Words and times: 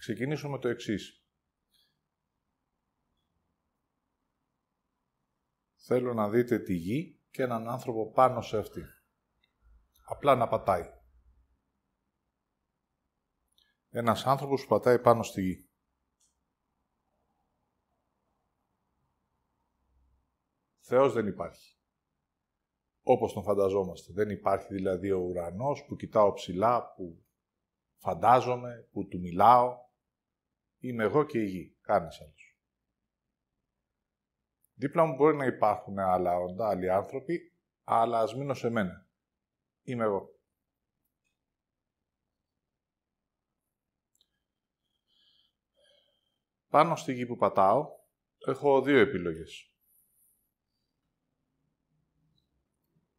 ξεκινήσω 0.00 0.48
με 0.48 0.58
το 0.58 0.68
εξής. 0.68 1.24
Θέλω 5.76 6.14
να 6.14 6.28
δείτε 6.28 6.58
τη 6.58 6.74
γη 6.74 7.20
και 7.30 7.42
έναν 7.42 7.68
άνθρωπο 7.68 8.10
πάνω 8.10 8.40
σε 8.40 8.58
αυτή. 8.58 8.82
Απλά 10.04 10.34
να 10.34 10.48
πατάει. 10.48 10.98
Ένας 13.88 14.26
άνθρωπος 14.26 14.62
που 14.62 14.68
πατάει 14.68 15.00
πάνω 15.00 15.22
στη 15.22 15.42
γη. 15.42 15.70
Θεός 20.80 21.12
δεν 21.12 21.26
υπάρχει. 21.26 21.78
Όπως 23.02 23.32
τον 23.32 23.42
φανταζόμαστε. 23.42 24.12
Δεν 24.12 24.30
υπάρχει 24.30 24.74
δηλαδή 24.74 25.10
ο 25.10 25.18
ουρανός 25.18 25.84
που 25.84 25.96
κοιτάω 25.96 26.32
ψηλά, 26.32 26.94
που 26.94 27.24
φαντάζομαι, 27.96 28.88
που 28.92 29.06
του 29.06 29.18
μιλάω. 29.18 29.88
Είμαι 30.80 31.04
εγώ 31.04 31.24
και 31.24 31.38
η 31.38 31.46
γη. 31.46 31.76
Κάνεις 31.80 32.20
άλλος. 32.20 32.58
Δίπλα 34.74 35.04
μου 35.04 35.14
μπορεί 35.14 35.36
να 35.36 35.44
υπάρχουν 35.44 35.98
άλλα 35.98 36.36
όντα, 36.36 36.68
άλλοι 36.68 36.90
άνθρωποι, 36.90 37.52
αλλά 37.84 38.20
ας 38.20 38.34
μείνω 38.34 38.54
σε 38.54 38.70
μένα. 38.70 39.08
Είμαι 39.82 40.04
εγώ. 40.04 40.38
Πάνω 46.68 46.96
στη 46.96 47.12
γη 47.12 47.26
που 47.26 47.36
πατάω, 47.36 47.86
έχω 48.46 48.82
δύο 48.82 48.98
επιλογές. 48.98 49.74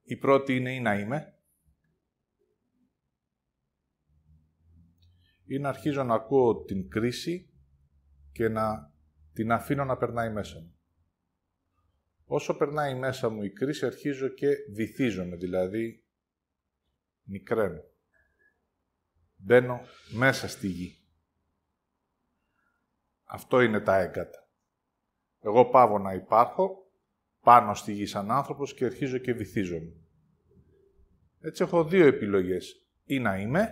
Η 0.01 0.17
πρώτη 0.17 0.55
είναι 0.55 0.73
ή 0.73 0.79
να 0.79 0.99
είμαι 0.99 1.41
ή 5.45 5.59
να 5.59 5.69
αρχίζω 5.69 6.03
να 6.03 6.13
ακούω 6.13 6.63
την 6.63 6.89
κρίση 6.89 7.50
και 8.31 8.49
να 8.49 8.93
την 9.33 9.51
αφήνω 9.51 9.85
να 9.85 9.97
περνάει 9.97 10.31
μέσα 10.31 10.59
μου. 10.59 10.75
Όσο 12.25 12.57
περνάει 12.57 12.95
μέσα 12.95 13.29
μου 13.29 13.43
η 13.43 13.49
κρίση, 13.49 13.85
αρχίζω 13.85 14.27
και 14.27 14.47
βυθίζομαι, 14.73 15.35
δηλαδή 15.35 16.05
μικραίνω. 17.23 17.83
Μπαίνω 19.35 19.81
μέσα 20.11 20.47
στη 20.47 20.67
γη. 20.67 20.95
Αυτό 23.23 23.61
είναι 23.61 23.79
τα 23.79 23.97
έγκατα. 23.97 24.49
Εγώ 25.39 25.65
πάω 25.65 25.97
να 25.97 26.13
υπάρχω 26.13 26.91
πάνω 27.41 27.73
στη 27.73 27.93
γη 27.93 28.05
σαν 28.05 28.31
άνθρωπος 28.31 28.73
και 28.73 28.85
αρχίζω 28.85 29.17
και 29.17 29.33
βυθίζομαι. 29.33 29.93
Έτσι 31.39 31.63
έχω 31.63 31.83
δύο 31.83 32.07
επιλογές. 32.07 32.85
Ή 33.03 33.19
να 33.19 33.39
είμαι 33.39 33.69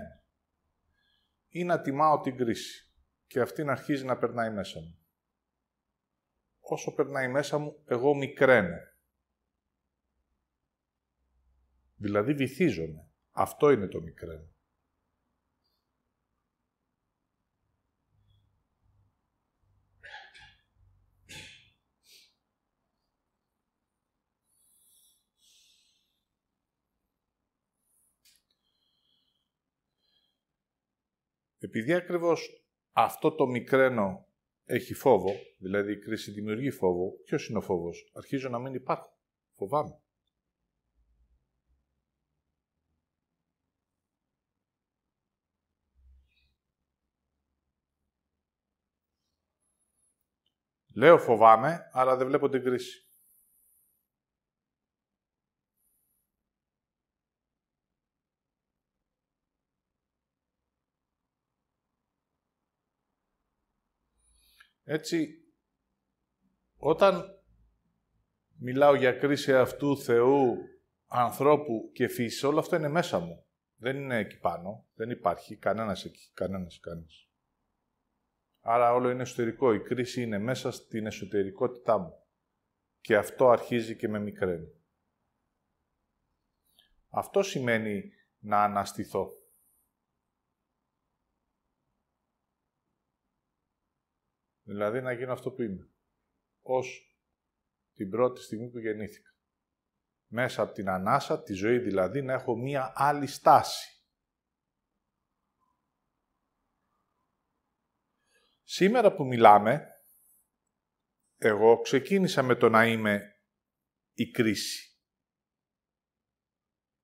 ή 1.50 1.64
να 1.64 1.81
τιμάω 1.81 2.20
την 2.20 2.38
κρίση 2.38 2.89
και 3.30 3.39
αυτή 3.39 3.63
να 3.63 3.72
αρχίζει 3.72 4.05
να 4.05 4.17
περνάει 4.17 4.52
μέσα 4.52 4.80
μου. 4.80 4.97
Όσο 6.59 6.94
περνάει 6.94 7.27
μέσα 7.27 7.58
μου, 7.58 7.83
εγώ 7.86 8.13
μικραίνω. 8.16 8.77
Δηλαδή 11.95 12.33
βυθίζομαι. 12.33 13.08
Αυτό 13.31 13.71
είναι 13.71 13.88
το 13.88 14.02
μικραίνω. 14.02 14.53
Επειδή 31.59 31.93
ακριβώς 31.93 32.58
αυτό 33.03 33.31
το 33.31 33.47
μικρένο 33.47 34.28
έχει 34.66 34.94
φόβο, 34.94 35.31
δηλαδή 35.58 35.92
η 35.92 36.00
κρίση 36.00 36.31
δημιουργεί 36.31 36.72
φόβο, 36.72 37.11
ποιος 37.23 37.47
είναι 37.47 37.58
ο 37.58 37.61
φόβος; 37.61 38.11
Αρχίζω 38.14 38.50
να 38.50 38.59
μην 38.59 38.73
υπάρχω. 38.73 39.17
Φοβάμαι. 39.55 40.02
Λέω 50.95 51.17
φοβάμαι, 51.17 51.89
αλλά 51.92 52.16
δεν 52.16 52.27
βλέπω 52.27 52.49
την 52.49 52.64
κρίση. 52.64 53.08
Έτσι, 64.92 65.44
όταν 66.77 67.42
μιλάω 68.58 68.95
για 68.95 69.11
κρίση 69.11 69.55
αυτού 69.55 69.98
Θεού, 69.98 70.58
ανθρώπου 71.08 71.89
και 71.94 72.08
φύση, 72.08 72.45
όλο 72.45 72.60
αυτό 72.60 72.76
είναι 72.76 72.88
μέσα 72.88 73.20
μου. 73.20 73.45
Δεν 73.76 73.95
είναι 73.95 74.17
εκεί 74.17 74.38
πάνω. 74.39 74.88
Δεν 74.95 75.10
υπάρχει 75.10 75.55
κανένας 75.55 76.05
εκεί. 76.05 76.32
Κανένας, 76.33 76.80
κανένας. 76.80 77.30
Άρα 78.61 78.94
όλο 78.94 79.10
είναι 79.10 79.22
εσωτερικό. 79.22 79.73
Η 79.73 79.82
κρίση 79.82 80.22
είναι 80.22 80.38
μέσα 80.39 80.72
στην 80.72 81.05
εσωτερικότητά 81.05 81.98
μου. 81.98 82.23
Και 83.02 83.16
αυτό 83.16 83.49
αρχίζει 83.49 83.95
και 83.95 84.08
με 84.08 84.20
μικραίνει. 84.20 84.72
Αυτό 87.10 87.44
σημαίνει 87.44 88.11
να 88.39 88.64
αναστηθώ. 88.64 89.33
Δηλαδή 94.69 95.02
να 95.02 95.11
γίνω 95.11 95.31
αυτό 95.31 95.52
που 95.52 95.61
είμαι. 95.61 95.89
Ως 96.61 97.17
την 97.93 98.09
πρώτη 98.09 98.41
στιγμή 98.41 98.69
που 98.69 98.80
γεννήθηκα. 98.80 99.30
Μέσα 100.27 100.61
από 100.61 100.73
την 100.73 100.89
ανάσα, 100.89 101.43
τη 101.43 101.53
ζωή 101.53 101.80
δηλαδή, 101.80 102.21
να 102.21 102.33
έχω 102.33 102.55
μία 102.55 102.93
άλλη 102.95 103.27
στάση. 103.27 104.03
Σήμερα 108.63 109.15
που 109.15 109.25
μιλάμε, 109.25 109.87
εγώ 111.37 111.81
ξεκίνησα 111.81 112.43
με 112.43 112.55
το 112.55 112.69
να 112.69 112.87
είμαι 112.87 113.41
η 114.13 114.31
κρίση. 114.31 114.99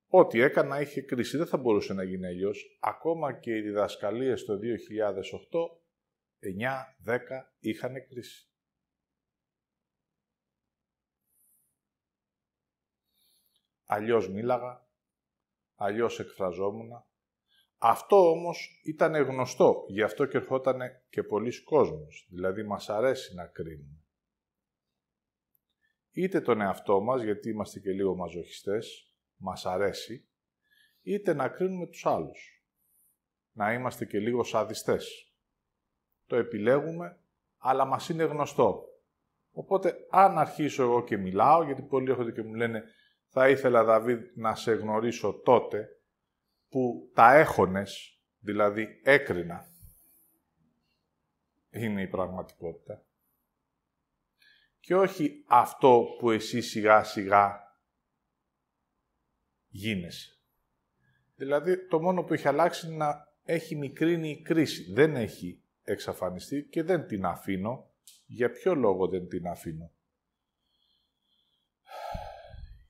Ό,τι 0.07 0.41
έκανα 0.41 0.81
είχε 0.81 1.01
κρίση. 1.01 1.37
Δεν 1.37 1.47
θα 1.47 1.57
μπορούσε 1.57 1.93
να 1.93 2.03
γίνει 2.03 2.25
αλλιώς. 2.25 2.77
Ακόμα 2.79 3.39
και 3.39 3.55
οι 3.55 3.61
διδασκαλίες 3.61 4.45
το 4.45 4.59
2008 4.59 5.84
9, 6.39 6.95
10 7.05 7.19
είχαν 7.59 7.93
κρίση. 8.07 8.49
Αλλιώς 13.85 14.29
μίλαγα, 14.29 14.87
αλλιώς 15.75 16.19
εκφραζόμουν. 16.19 17.05
Αυτό 17.77 18.29
όμως 18.29 18.81
ήταν 18.83 19.15
γνωστό, 19.15 19.85
γι' 19.87 20.01
αυτό 20.01 20.25
και 20.25 20.37
ερχόταν 20.37 20.79
και 21.09 21.23
πολλοί 21.23 21.63
κόσμος, 21.63 22.27
δηλαδή 22.29 22.63
μας 22.63 22.89
αρέσει 22.89 23.35
να 23.35 23.47
κρίνουμε. 23.47 24.05
Είτε 26.11 26.41
τον 26.41 26.61
εαυτό 26.61 27.01
μας, 27.01 27.21
γιατί 27.21 27.49
είμαστε 27.49 27.79
και 27.79 27.91
λίγο 27.91 28.15
μαζοχιστές, 28.15 29.13
μας 29.35 29.65
αρέσει, 29.65 30.29
είτε 31.01 31.33
να 31.33 31.49
κρίνουμε 31.49 31.87
τους 31.87 32.05
άλλους. 32.05 32.63
Να 33.51 33.73
είμαστε 33.73 34.05
και 34.05 34.19
λίγο 34.19 34.43
σαδιστές 34.43 35.24
το 36.27 36.35
επιλέγουμε, 36.35 37.19
αλλά 37.57 37.85
μας 37.85 38.09
είναι 38.09 38.23
γνωστό. 38.23 38.83
Οπότε, 39.51 39.95
αν 40.09 40.37
αρχίσω 40.37 40.83
εγώ 40.83 41.03
και 41.03 41.17
μιλάω, 41.17 41.63
γιατί 41.63 41.81
πολλοί 41.81 42.09
έρχονται 42.09 42.31
και 42.31 42.41
μου 42.41 42.53
λένε 42.53 42.83
«Θα 43.27 43.49
ήθελα, 43.49 43.83
Δαβίδ, 43.83 44.21
να 44.35 44.55
σε 44.55 44.73
γνωρίσω 44.73 45.41
τότε 45.43 45.87
που 46.69 47.11
τα 47.13 47.33
έχονες, 47.33 48.19
δηλαδή 48.39 48.99
έκρινα, 49.03 49.65
είναι 51.69 52.01
η 52.01 52.07
πραγματικότητα. 52.07 53.03
Και 54.79 54.95
όχι 54.95 55.43
αυτό 55.47 56.05
που 56.19 56.31
εσύ 56.31 56.61
σιγά 56.61 57.03
σιγά 57.03 57.59
γίνεσαι. 59.67 60.39
Δηλαδή, 61.35 61.87
το 61.87 62.01
μόνο 62.01 62.23
που 62.23 62.33
έχει 62.33 62.47
αλλάξει 62.47 62.87
είναι 62.87 62.95
να 62.95 63.33
έχει 63.43 63.75
μικρύνει 63.75 64.29
η 64.29 64.41
κρίση. 64.41 64.93
Δεν 64.93 65.15
έχει 65.15 65.63
εξαφανιστεί 65.85 66.67
και 66.69 66.83
δεν 66.83 67.07
την 67.07 67.25
αφήνω. 67.25 67.93
Για 68.25 68.51
ποιο 68.51 68.75
λόγο 68.75 69.07
δεν 69.07 69.27
την 69.27 69.47
αφήνω; 69.47 69.93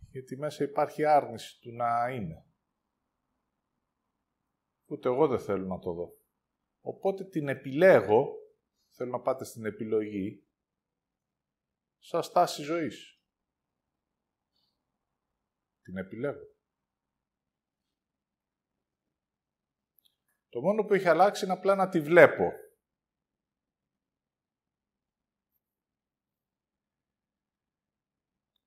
Γιατί 0.09 0.37
μέσα 0.37 0.63
υπάρχει 0.63 1.05
άρνηση 1.05 1.59
του 1.59 1.71
να 1.71 2.09
είναι. 2.09 2.45
Ούτε 4.85 5.07
εγώ 5.07 5.27
δεν 5.27 5.39
θέλω 5.39 5.65
να 5.65 5.79
το 5.79 5.93
δω. 5.93 6.17
Οπότε 6.81 7.25
την 7.25 7.47
επιλέγω, 7.47 8.35
θέλω 8.89 9.11
να 9.11 9.19
πάτε 9.19 9.45
στην 9.45 9.65
επιλογή, 9.65 10.47
σαν 11.97 12.23
στάση 12.23 12.61
ζωής. 12.61 13.21
Την 15.81 15.97
επιλέγω. 15.97 16.53
Το 20.49 20.61
μόνο 20.61 20.83
που 20.83 20.93
έχει 20.93 21.07
αλλάξει 21.07 21.45
είναι 21.45 21.53
απλά 21.53 21.75
να 21.75 21.89
τη 21.89 22.01
βλέπω 22.01 22.51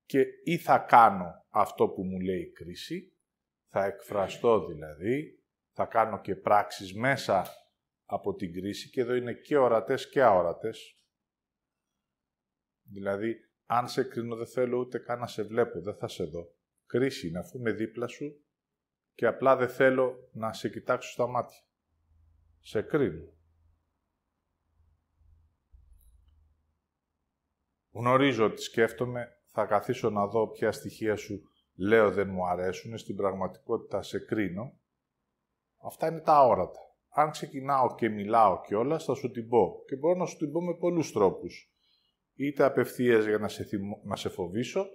και 0.09 0.25
ή 0.43 0.57
θα 0.57 0.79
κάνω 0.79 1.45
αυτό 1.49 1.87
που 1.87 2.03
μου 2.03 2.19
λέει 2.19 2.39
η 2.39 2.51
κρίση, 2.51 3.13
θα 3.67 3.85
εκφραστώ 3.85 4.65
δηλαδή, 4.65 5.43
θα 5.71 5.85
κάνω 5.85 6.21
και 6.21 6.35
πράξεις 6.35 6.93
μέσα 6.93 7.45
από 8.05 8.35
την 8.35 8.53
κρίση 8.53 8.89
και 8.89 9.01
εδώ 9.01 9.13
είναι 9.13 9.33
και 9.33 9.57
ορατές 9.57 10.09
και 10.09 10.21
αόρατες. 10.21 11.03
Δηλαδή, 12.83 13.35
αν 13.65 13.87
σε 13.87 14.03
κρίνω 14.03 14.35
δεν 14.35 14.47
θέλω 14.47 14.77
ούτε 14.77 14.97
καν 14.99 15.19
να 15.19 15.27
σε 15.27 15.43
βλέπω, 15.43 15.81
δεν 15.81 15.95
θα 15.95 16.07
σε 16.07 16.23
δω. 16.23 16.55
Κρίση 16.85 17.27
είναι 17.27 17.39
αφού 17.39 17.57
είμαι 17.57 17.71
δίπλα 17.71 18.07
σου 18.07 18.45
και 19.13 19.25
απλά 19.25 19.55
δεν 19.55 19.69
θέλω 19.69 20.29
να 20.31 20.53
σε 20.53 20.69
κοιτάξω 20.69 21.11
στα 21.11 21.27
μάτια. 21.27 21.59
Σε 22.59 22.81
κρίνω. 22.81 23.33
Γνωρίζω 27.91 28.45
ότι 28.45 28.61
σκέφτομαι, 28.61 29.38
θα 29.59 29.67
καθίσω 29.67 30.09
να 30.09 30.27
δω 30.27 30.47
ποια 30.47 30.71
στοιχεία 30.71 31.15
σου 31.15 31.41
λέω 31.75 32.11
δεν 32.11 32.29
μου 32.29 32.45
αρέσουν, 32.47 32.97
στην 32.97 33.15
πραγματικότητα 33.15 34.01
σε 34.01 34.19
κρίνω. 34.19 34.79
Αυτά 35.77 36.07
είναι 36.07 36.19
τα 36.19 36.45
όρατα. 36.45 36.79
Αν 37.09 37.31
ξεκινάω 37.31 37.95
και 37.95 38.09
μιλάω 38.09 38.61
κιόλας, 38.61 39.03
θα 39.03 39.13
σου 39.13 39.31
την 39.31 39.49
πω. 39.49 39.83
Και 39.87 39.95
μπορώ 39.95 40.19
να 40.19 40.25
σου 40.25 40.37
την 40.37 40.51
πω 40.51 40.61
με 40.61 40.73
πολλούς 40.73 41.11
τρόπους. 41.11 41.73
Είτε 42.35 42.63
απευθείας 42.63 43.25
για 43.25 43.37
να 43.37 43.47
σε, 43.47 43.67
να 44.03 44.15
σε 44.15 44.29
φοβήσω, 44.29 44.85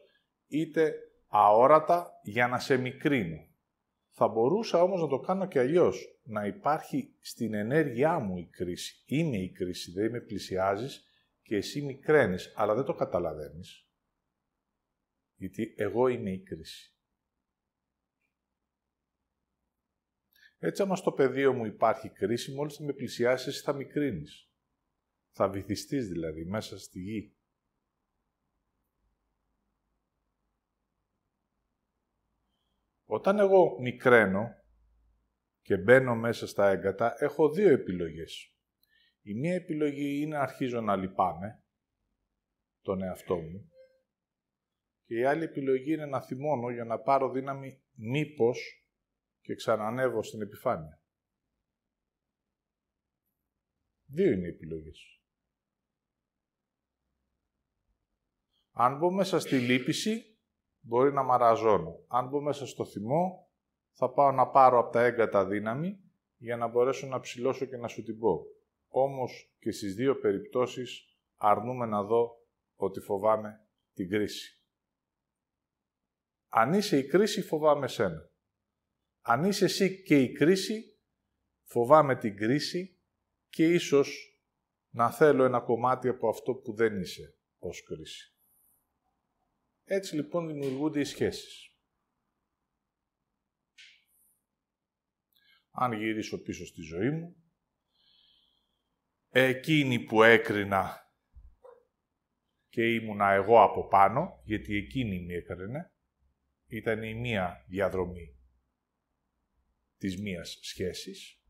είτε 0.46 0.94
αόρατα 1.28 2.20
για 2.22 2.48
να 2.48 2.58
σε 2.58 2.76
μικρύνω. 2.76 3.46
Θα 4.10 4.28
μπορούσα 4.28 4.82
όμως 4.82 5.00
να 5.00 5.08
το 5.08 5.18
κάνω 5.18 5.46
και 5.46 5.58
αλλιώς. 5.58 6.20
Να 6.22 6.46
υπάρχει 6.46 7.14
στην 7.20 7.54
ενέργειά 7.54 8.18
μου 8.18 8.36
η 8.36 8.48
κρίση. 8.52 9.04
Είμαι 9.06 9.36
η 9.36 9.50
κρίση, 9.50 9.92
δεν 9.92 10.10
με 10.10 10.20
πλησιάζεις 10.20 11.08
και 11.42 11.56
εσύ 11.56 11.82
μικραίνεις, 11.82 12.52
αλλά 12.56 12.74
δεν 12.74 12.84
το 12.84 12.94
καταλαβαίνεις. 12.94 13.83
Γιατί 15.34 15.74
εγώ 15.76 16.08
είμαι 16.08 16.30
η 16.30 16.42
κρίση. 16.42 16.94
Έτσι, 20.58 20.82
άμα 20.82 20.96
στο 20.96 21.12
πεδίο 21.12 21.52
μου 21.52 21.64
υπάρχει 21.64 22.10
κρίση, 22.10 22.54
μόλις 22.54 22.76
θα 22.76 22.84
με 22.84 22.92
πλησιάσεις, 22.92 23.46
εσύ 23.46 23.62
θα 23.62 23.72
μικρύνεις. 23.72 24.50
Θα 25.30 25.48
βυθιστείς 25.48 26.08
δηλαδή 26.08 26.44
μέσα 26.44 26.78
στη 26.78 27.00
γη. 27.00 27.36
Όταν 33.04 33.38
εγώ 33.38 33.80
μικραίνω 33.80 34.48
και 35.60 35.76
μπαίνω 35.76 36.14
μέσα 36.14 36.46
στα 36.46 36.68
έγκατα, 36.68 37.14
έχω 37.18 37.50
δύο 37.50 37.72
επιλογές. 37.72 38.56
Η 39.20 39.34
μία 39.34 39.54
επιλογή 39.54 40.20
είναι 40.20 40.36
να 40.36 40.42
αρχίζω 40.42 40.80
να 40.80 40.96
λυπάμαι 40.96 41.64
τον 42.80 43.02
εαυτό 43.02 43.36
μου 43.36 43.73
και 45.04 45.18
η 45.18 45.24
άλλη 45.24 45.42
επιλογή 45.42 45.92
είναι 45.92 46.06
να 46.06 46.20
θυμώνω 46.20 46.70
για 46.70 46.84
να 46.84 46.98
πάρω 46.98 47.30
δύναμη 47.30 47.82
μήπως 47.92 48.88
και 49.40 49.54
ξανανεύω 49.54 50.22
στην 50.22 50.40
επιφάνεια. 50.40 51.02
Δύο 54.06 54.32
είναι 54.32 54.46
οι 54.46 54.50
επιλογές. 54.50 55.22
Αν 58.72 58.98
μπω 58.98 59.10
μέσα 59.10 59.40
στη 59.40 59.58
λύπηση, 59.58 60.38
μπορεί 60.80 61.12
να 61.12 61.22
μαραζώνω. 61.22 62.04
Αν 62.08 62.28
μπω 62.28 62.40
μέσα 62.40 62.66
στο 62.66 62.84
θυμό, 62.84 63.48
θα 63.92 64.10
πάω 64.10 64.32
να 64.32 64.48
πάρω 64.48 64.78
από 64.78 64.92
τα 64.92 65.04
έγκατα 65.04 65.46
δύναμη 65.46 66.00
για 66.36 66.56
να 66.56 66.68
μπορέσω 66.68 67.06
να 67.06 67.20
ψηλώσω 67.20 67.64
και 67.64 67.76
να 67.76 67.88
σου 67.88 68.02
την 68.02 68.18
πω. 68.18 68.46
Όμως 68.88 69.54
και 69.58 69.70
στις 69.70 69.94
δύο 69.94 70.18
περιπτώσεις 70.18 71.18
αρνούμε 71.36 71.86
να 71.86 72.02
δω 72.02 72.36
ότι 72.74 73.00
φοβάμαι 73.00 73.66
την 73.94 74.08
κρίση. 74.08 74.63
Αν 76.56 76.72
είσαι 76.72 76.98
η 76.98 77.06
κρίση, 77.06 77.42
φοβάμαι 77.42 77.88
σένα. 77.88 78.30
Αν 79.20 79.44
είσαι 79.44 79.64
εσύ 79.64 80.02
και 80.02 80.22
η 80.22 80.32
κρίση, 80.32 80.98
φοβάμαι 81.64 82.16
την 82.16 82.36
κρίση 82.36 83.00
και 83.48 83.72
ίσως 83.72 84.38
να 84.90 85.10
θέλω 85.10 85.44
ένα 85.44 85.60
κομμάτι 85.60 86.08
από 86.08 86.28
αυτό 86.28 86.54
που 86.54 86.74
δεν 86.74 87.00
είσαι 87.00 87.38
ως 87.58 87.82
κρίση. 87.82 88.36
Έτσι 89.84 90.14
λοιπόν 90.14 90.46
δημιουργούνται 90.46 91.00
οι 91.00 91.04
σχέσεις. 91.04 91.76
Αν 95.70 95.92
γυρίσω 95.92 96.42
πίσω 96.42 96.66
στη 96.66 96.82
ζωή 96.82 97.10
μου, 97.10 97.36
εκείνη 99.28 100.04
που 100.04 100.22
έκρινα 100.22 101.12
και 102.68 102.94
ήμουνα 102.94 103.30
εγώ 103.30 103.62
από 103.62 103.88
πάνω, 103.88 104.42
γιατί 104.44 104.76
εκείνη 104.76 105.24
με 105.24 105.34
έκρινε, 105.34 105.93
ήταν 106.76 107.02
η 107.02 107.14
μία 107.14 107.64
διαδρομή 107.68 108.36
της 109.96 110.20
μίας 110.20 110.58
σχέσης 110.62 111.40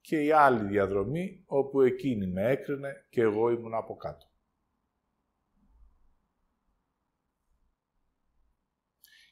και 0.00 0.24
η 0.24 0.30
άλλη 0.30 0.68
διαδρομή 0.68 1.42
όπου 1.46 1.80
εκείνη 1.80 2.26
με 2.26 2.50
έκρινε 2.50 3.06
και 3.10 3.20
εγώ 3.20 3.50
ήμουν 3.50 3.74
από 3.74 3.96
κάτω. 3.96 4.26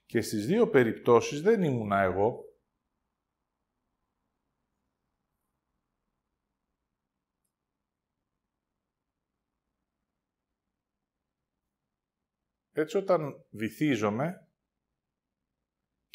Και 0.07 0.21
στις 0.21 0.47
δύο 0.47 0.69
περιπτώσεις 0.69 1.43
δεν 1.43 1.63
ήμουνα 1.63 2.01
εγώ, 2.01 2.47
Έτσι 12.77 12.97
όταν 12.97 13.45
βυθίζομαι 13.51 14.46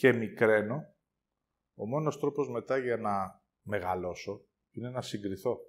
και 0.02 0.14
μικραίνω, 0.14 0.96
ο 1.74 1.86
μόνος 1.86 2.20
τρόπος 2.20 2.50
μετά 2.50 2.78
για 2.78 2.98
να 2.98 3.44
μεγαλώσω 3.62 4.48
είναι 4.72 4.90
να 4.90 5.02
συγκριθώ. 5.02 5.60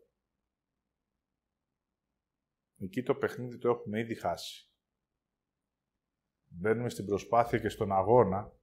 Εκεί 2.79 3.02
το 3.02 3.14
παιχνίδι 3.14 3.58
το 3.58 3.69
έχουμε 3.69 3.99
ήδη 3.99 4.14
χάσει. 4.14 4.73
Μπαίνουμε 6.44 6.88
στην 6.88 7.06
προσπάθεια 7.06 7.58
και 7.58 7.69
στον 7.69 7.93
αγώνα 7.93 8.56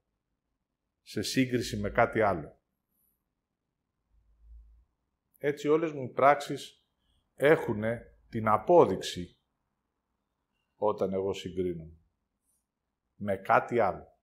σε 1.01 1.21
σύγκριση 1.21 1.77
με 1.80 1.89
κάτι 1.89 2.22
άλλο. 2.22 2.62
Έτσι 5.38 5.68
όλες 5.68 5.92
μου 5.92 6.04
οι 6.04 6.12
πράξεις 6.12 6.88
έχουν 7.33 7.82
την 8.29 8.48
απόδειξη 8.48 9.39
όταν 10.75 11.13
εγώ 11.13 11.34
συγκρίνω 11.34 11.98
με 13.15 13.38
κάτι 13.38 13.79
άλλο. 13.79 14.19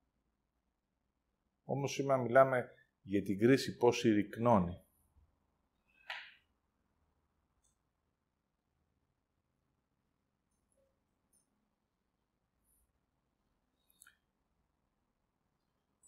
Όμως 1.68 1.92
σήμερα 1.92 2.20
μιλάμε 2.20 2.70
για 3.02 3.22
την 3.22 3.38
κρίση 3.38 3.76
πώς 3.76 3.98
συρρυκνώνει. 3.98 4.80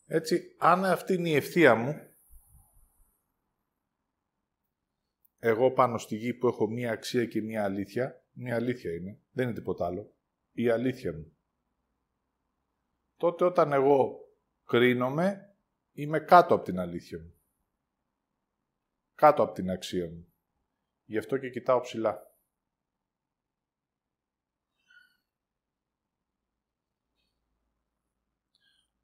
Έτσι, 0.06 0.54
αν 0.58 0.84
αυτή 0.84 1.14
είναι 1.14 1.28
η 1.28 1.34
ευθεία 1.34 1.74
μου, 1.74 2.16
εγώ 5.38 5.72
πάνω 5.72 5.98
στη 5.98 6.16
γη 6.16 6.34
που 6.34 6.46
έχω 6.46 6.66
μία 6.66 6.92
αξία 6.92 7.26
και 7.26 7.42
μία 7.42 7.64
αλήθεια, 7.64 8.24
μία 8.32 8.54
αλήθεια 8.54 8.94
είναι, 8.94 9.20
δεν 9.30 9.44
είναι 9.44 9.54
τίποτα 9.54 9.86
άλλο, 9.86 10.14
η 10.52 10.68
αλήθεια 10.68 11.12
μου 11.12 11.32
τότε 13.18 13.44
όταν 13.44 13.72
εγώ 13.72 14.20
κρίνομαι, 14.64 15.47
είμαι 15.98 16.20
κάτω 16.20 16.54
από 16.54 16.64
την 16.64 16.78
αλήθεια 16.78 17.18
μου. 17.18 17.34
Κάτω 19.14 19.42
από 19.42 19.52
την 19.52 19.70
αξία 19.70 20.06
μου. 20.10 20.32
Γι' 21.04 21.18
αυτό 21.18 21.38
και 21.38 21.50
κοιτάω 21.50 21.80
ψηλά. 21.80 22.36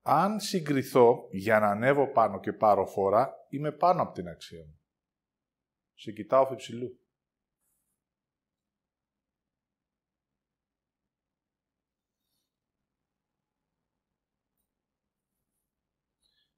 Αν 0.02 0.40
συγκριθώ 0.40 1.28
για 1.30 1.58
να 1.60 1.70
ανέβω 1.70 2.12
πάνω 2.12 2.40
και 2.40 2.52
πάρω 2.52 2.86
φορά, 2.86 3.46
είμαι 3.48 3.72
πάνω 3.72 4.02
από 4.02 4.12
την 4.12 4.28
αξία 4.28 4.64
μου. 4.64 4.80
Σε 5.94 6.12
κοιτάω 6.12 6.46
φεψιλού. 6.46 7.03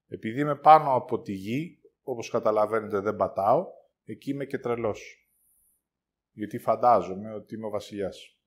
Επειδή 0.07 0.39
είμαι 0.39 0.55
πάνω 0.55 0.95
από 0.95 1.21
τη 1.21 1.33
γη, 1.33 1.81
όπως 2.01 2.29
καταλαβαίνετε 2.29 2.99
δεν 2.99 3.15
πατάω, 3.15 3.67
εκεί 4.03 4.31
είμαι 4.31 4.45
και 4.45 4.57
τρελός. 4.57 5.31
Γιατί 6.31 6.57
φαντάζομαι 6.57 7.33
ότι 7.33 7.55
είμαι 7.55 7.65
ο 7.65 7.69
βασιλιάς. 7.69 8.41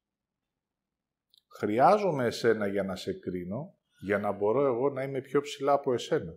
Χρειάζομαι 1.49 2.25
εσένα 2.25 2.67
για 2.67 2.83
να 2.83 2.97
σε 2.97 3.13
κρίνω, 3.13 3.79
για 4.01 4.19
να 4.19 4.33
μπορώ 4.33 4.67
εγώ 4.67 4.91
να 4.91 5.03
είμαι 5.03 5.21
πιο 5.21 5.41
ψηλά 5.41 5.73
από 5.73 5.93
εσένα. 5.93 6.33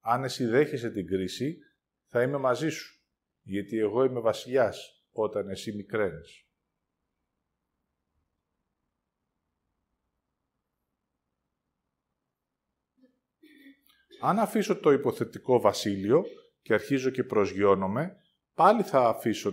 Αν 0.00 0.24
εσύ 0.24 0.46
δέχεσαι 0.46 0.90
την 0.90 1.06
κρίση, 1.06 1.58
θα 2.06 2.22
είμαι 2.22 2.38
μαζί 2.38 2.68
σου. 2.68 3.02
Γιατί 3.42 3.78
εγώ 3.78 4.04
είμαι 4.04 4.20
βασιλιάς 4.20 5.04
όταν 5.10 5.48
εσύ 5.48 5.72
μικραίνεις. 5.72 6.46
Αν 14.24 14.38
αφήσω 14.38 14.80
το 14.80 14.92
υποθετικό 14.92 15.60
βασίλειο 15.60 16.24
και 16.62 16.74
αρχίζω 16.74 17.10
και 17.10 17.24
προσγειώνομαι, 17.24 18.16
πάλι 18.54 18.82
θα 18.82 19.08
αφήσω, 19.08 19.52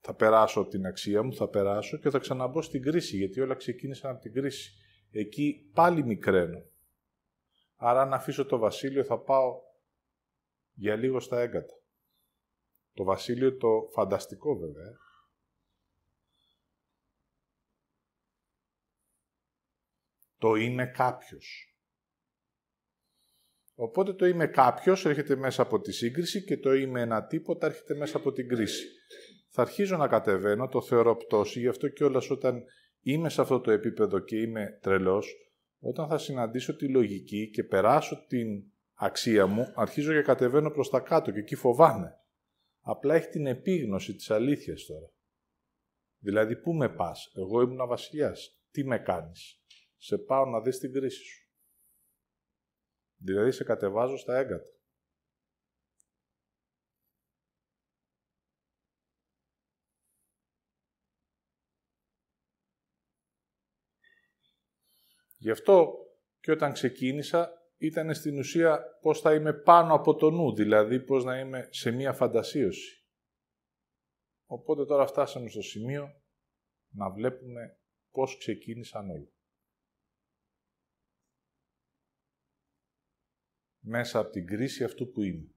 θα 0.00 0.14
περάσω 0.14 0.66
την 0.66 0.86
αξία 0.86 1.22
μου, 1.22 1.34
θα 1.34 1.48
περάσω 1.48 1.96
και 1.96 2.10
θα 2.10 2.18
ξαναμπώ 2.18 2.62
στην 2.62 2.82
κρίση, 2.82 3.16
γιατί 3.16 3.40
όλα 3.40 3.54
ξεκίνησαν 3.54 4.10
από 4.10 4.20
την 4.20 4.32
κρίση. 4.32 4.72
Εκεί 5.10 5.70
πάλι 5.74 6.04
μικραίνω. 6.04 6.62
Άρα 7.76 8.00
αν 8.00 8.12
αφήσω 8.12 8.46
το 8.46 8.58
βασίλειο 8.58 9.04
θα 9.04 9.18
πάω 9.18 9.60
για 10.74 10.96
λίγο 10.96 11.20
στα 11.20 11.40
έγκατα. 11.40 11.74
Το 12.92 13.04
βασίλειο 13.04 13.56
το 13.56 13.68
φανταστικό 13.92 14.56
βέβαια. 14.56 14.96
Το 20.38 20.54
είμαι 20.54 20.86
κάποιος. 20.86 21.67
Οπότε 23.80 24.12
το 24.12 24.26
είμαι 24.26 24.46
κάποιος 24.46 25.04
έρχεται 25.04 25.36
μέσα 25.36 25.62
από 25.62 25.80
τη 25.80 25.92
σύγκριση 25.92 26.44
και 26.44 26.58
το 26.58 26.74
είμαι 26.74 27.00
ένα 27.00 27.26
τίποτα 27.26 27.66
έρχεται 27.66 27.94
μέσα 27.94 28.16
από 28.16 28.32
την 28.32 28.48
κρίση. 28.48 28.86
Θα 29.48 29.62
αρχίζω 29.62 29.96
να 29.96 30.08
κατεβαίνω, 30.08 30.68
το 30.68 30.82
θεωρώ 30.82 31.16
πτώση, 31.16 31.60
γι' 31.60 31.68
αυτό 31.68 31.88
και 31.88 32.04
όλας 32.04 32.30
όταν 32.30 32.62
είμαι 33.00 33.28
σε 33.28 33.40
αυτό 33.40 33.60
το 33.60 33.70
επίπεδο 33.70 34.18
και 34.18 34.36
είμαι 34.36 34.78
τρελός, 34.82 35.34
όταν 35.78 36.08
θα 36.08 36.18
συναντήσω 36.18 36.76
τη 36.76 36.88
λογική 36.88 37.50
και 37.50 37.64
περάσω 37.64 38.24
την 38.26 38.46
αξία 38.94 39.46
μου, 39.46 39.72
αρχίζω 39.74 40.12
και 40.12 40.22
κατεβαίνω 40.22 40.70
προς 40.70 40.90
τα 40.90 41.00
κάτω 41.00 41.30
και 41.30 41.38
εκεί 41.38 41.54
φοβάμαι. 41.54 42.12
Απλά 42.80 43.14
έχει 43.14 43.28
την 43.28 43.46
επίγνωση 43.46 44.14
της 44.14 44.30
αλήθειας 44.30 44.84
τώρα. 44.84 45.12
Δηλαδή, 46.18 46.56
πού 46.56 46.74
με 46.74 46.88
πας, 46.88 47.32
εγώ 47.34 47.60
ήμουν 47.60 47.86
βασιλιάς, 47.86 48.60
τι 48.70 48.84
με 48.84 48.98
κάνεις; 48.98 49.62
Σε 49.96 50.18
πάω 50.18 50.44
να 50.44 50.60
δεις 50.60 50.78
την 50.78 50.92
κρίση 50.92 51.24
σου. 51.24 51.47
Δηλαδή, 53.18 53.52
σε 53.52 53.64
κατεβάζω 53.64 54.16
στα 54.16 54.38
έγκατα. 54.38 54.70
Γι' 65.36 65.50
αυτό 65.50 65.92
και 66.40 66.50
όταν 66.50 66.72
ξεκίνησα 66.72 67.52
ήταν 67.78 68.14
στην 68.14 68.38
ουσία 68.38 68.98
πώς 69.00 69.20
θα 69.20 69.34
είμαι 69.34 69.52
πάνω 69.52 69.94
από 69.94 70.14
το 70.14 70.30
νου, 70.30 70.54
δηλαδή 70.54 71.00
πώς 71.00 71.24
να 71.24 71.38
είμαι 71.38 71.68
σε 71.70 71.90
μία 71.90 72.12
φαντασίωση. 72.12 73.06
Οπότε 74.46 74.84
τώρα 74.84 75.06
φτάσαμε 75.06 75.48
στο 75.48 75.62
σημείο 75.62 76.22
να 76.88 77.10
βλέπουμε 77.10 77.78
πώς 78.10 78.38
ξεκίνησαν 78.38 79.10
όλοι. 79.10 79.37
Μέσα 83.90 84.18
από 84.18 84.30
την 84.30 84.46
κρίση 84.46 84.84
αυτού 84.84 85.10
που 85.10 85.22
είμαι. 85.22 85.54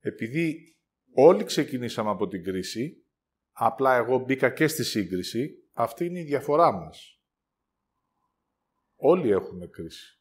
Επειδή 0.00 0.76
όλοι 1.12 1.44
ξεκινήσαμε 1.44 2.10
από 2.10 2.28
την 2.28 2.44
κρίση, 2.44 3.04
απλά 3.52 3.96
εγώ 3.96 4.18
μπήκα 4.18 4.50
και 4.50 4.66
στη 4.66 4.84
σύγκριση, 4.84 5.68
αυτή 5.72 6.04
είναι 6.04 6.20
η 6.20 6.24
διαφορά 6.24 6.72
μας. 6.72 7.20
Όλοι 8.96 9.30
έχουμε 9.30 9.66
κρίση. 9.66 10.15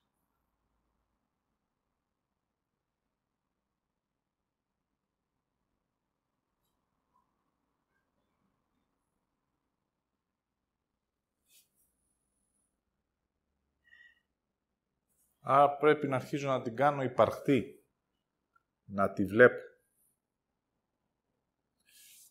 Άρα 15.48 15.76
πρέπει 15.76 16.08
να 16.08 16.16
αρχίζω 16.16 16.48
να 16.48 16.62
την 16.62 16.76
κάνω 16.76 17.04
υπαρκτή. 17.04 17.86
Να 18.86 19.14
τη 19.14 19.26
βλέπω. 19.26 19.56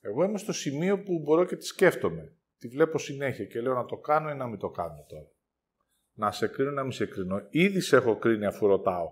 Εγώ 0.00 0.24
είμαι 0.24 0.38
στο 0.38 0.52
σημείο 0.52 1.02
που 1.02 1.18
μπορώ 1.18 1.44
και 1.44 1.56
τη 1.56 1.64
σκέφτομαι. 1.64 2.36
Τη 2.58 2.68
βλέπω 2.68 2.98
συνέχεια 2.98 3.44
και 3.44 3.60
λέω 3.60 3.74
να 3.74 3.84
το 3.84 3.96
κάνω 3.96 4.30
ή 4.30 4.34
να 4.34 4.46
μην 4.46 4.58
το 4.58 4.70
κάνω 4.70 5.04
τώρα. 5.08 5.30
Να 6.12 6.32
σε 6.32 6.46
κρίνω 6.46 6.70
ή 6.70 6.74
να 6.74 6.82
μην 6.82 6.92
σε 6.92 7.06
κρίνω. 7.06 7.46
Ήδη 7.50 7.80
σε 7.80 7.96
έχω 7.96 8.16
κρίνει 8.18 8.46
αφού 8.46 8.66
ρωτάω. 8.66 9.10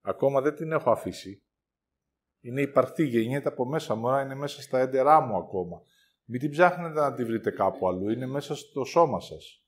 Ακόμα 0.00 0.40
δεν 0.40 0.54
την 0.54 0.72
έχω 0.72 0.90
αφήσει. 0.90 1.42
Είναι 2.40 2.60
υπαρκτή, 2.60 3.04
γεννιέται 3.04 3.48
από 3.48 3.64
μέσα 3.64 3.94
μου, 3.94 4.08
είναι 4.08 4.34
μέσα 4.34 4.62
στα 4.62 4.78
έντερά 4.78 5.20
μου 5.20 5.36
ακόμα. 5.36 5.82
Μην 6.24 6.40
την 6.40 6.50
ψάχνετε 6.50 7.00
να 7.00 7.14
τη 7.14 7.24
βρείτε 7.24 7.50
κάπου 7.50 7.88
αλλού, 7.88 8.08
είναι 8.08 8.26
μέσα 8.26 8.54
στο 8.54 8.84
σώμα 8.84 9.20
σας. 9.20 9.65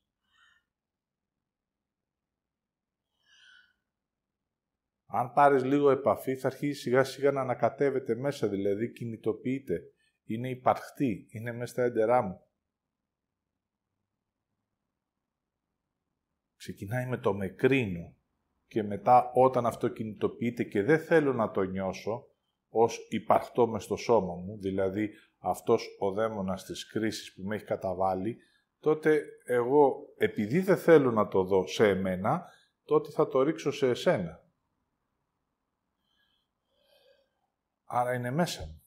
Αν 5.10 5.32
πάρεις 5.32 5.64
λίγο 5.64 5.90
επαφή, 5.90 6.36
θα 6.36 6.46
αρχίσει 6.46 6.80
σιγά 6.80 7.04
σιγά 7.04 7.32
να 7.32 7.40
ανακατεύεται 7.40 8.14
μέσα, 8.14 8.48
δηλαδή 8.48 8.92
κινητοποιείται 8.92 9.92
είναι 10.24 10.50
υπαρχτή, 10.50 11.26
είναι 11.30 11.52
μέσα 11.52 11.72
στα 11.72 11.82
έντερά 11.82 12.22
μου. 12.22 12.42
Ξεκινάει 16.56 17.06
με 17.06 17.16
το 17.16 17.34
με 17.34 17.48
κρίνω 17.48 18.16
και 18.66 18.82
μετά 18.82 19.30
όταν 19.34 19.66
αυτό 19.66 19.88
κινητοποιείται 19.88 20.64
και 20.64 20.82
δεν 20.82 20.98
θέλω 20.98 21.32
να 21.32 21.50
το 21.50 21.62
νιώσω 21.62 22.26
ως 22.68 23.06
υπαρχτό 23.08 23.66
μες 23.66 23.84
στο 23.84 23.96
σώμα 23.96 24.34
μου, 24.34 24.58
δηλαδή 24.58 25.10
αυτός 25.38 25.96
ο 25.98 26.12
δαίμονας 26.12 26.64
της 26.64 26.86
κρίσης 26.86 27.34
που 27.34 27.42
με 27.42 27.54
έχει 27.54 27.64
καταβάλει, 27.64 28.36
τότε 28.80 29.22
εγώ 29.44 30.14
επειδή 30.16 30.60
δεν 30.60 30.76
θέλω 30.76 31.10
να 31.10 31.28
το 31.28 31.44
δω 31.44 31.66
σε 31.66 31.88
εμένα, 31.88 32.44
τότε 32.84 33.10
θα 33.10 33.28
το 33.28 33.42
ρίξω 33.42 33.70
σε 33.70 33.88
εσένα. 33.88 34.47
Άρα 37.90 38.14
είναι 38.14 38.30
μέσα 38.30 38.66
μου. 38.66 38.82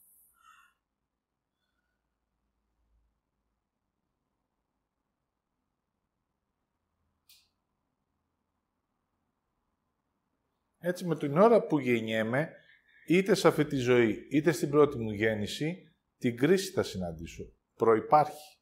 Έτσι 10.77 11.05
με 11.05 11.17
την 11.17 11.37
ώρα 11.37 11.65
που 11.65 11.79
γεννιέμαι, 11.79 12.51
είτε 13.07 13.35
σε 13.35 13.47
αυτή 13.47 13.65
τη 13.65 13.75
ζωή, 13.75 14.27
είτε 14.31 14.51
στην 14.51 14.69
πρώτη 14.69 14.97
μου 14.97 15.11
γέννηση, 15.11 15.95
την 16.17 16.37
κρίση 16.37 16.71
θα 16.71 16.83
συναντήσω. 16.83 17.43
Προϋπάρχει. 17.75 18.60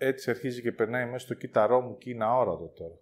Έτσι 0.00 0.30
αρχίζει 0.30 0.62
και 0.62 0.72
περνάει 0.72 1.06
μέσα 1.06 1.18
στο 1.18 1.34
κύτταρό 1.34 1.80
μου 1.80 1.96
και 1.96 2.10
είναι 2.10 2.24
αόρατο 2.24 2.68
τώρα. 2.68 2.94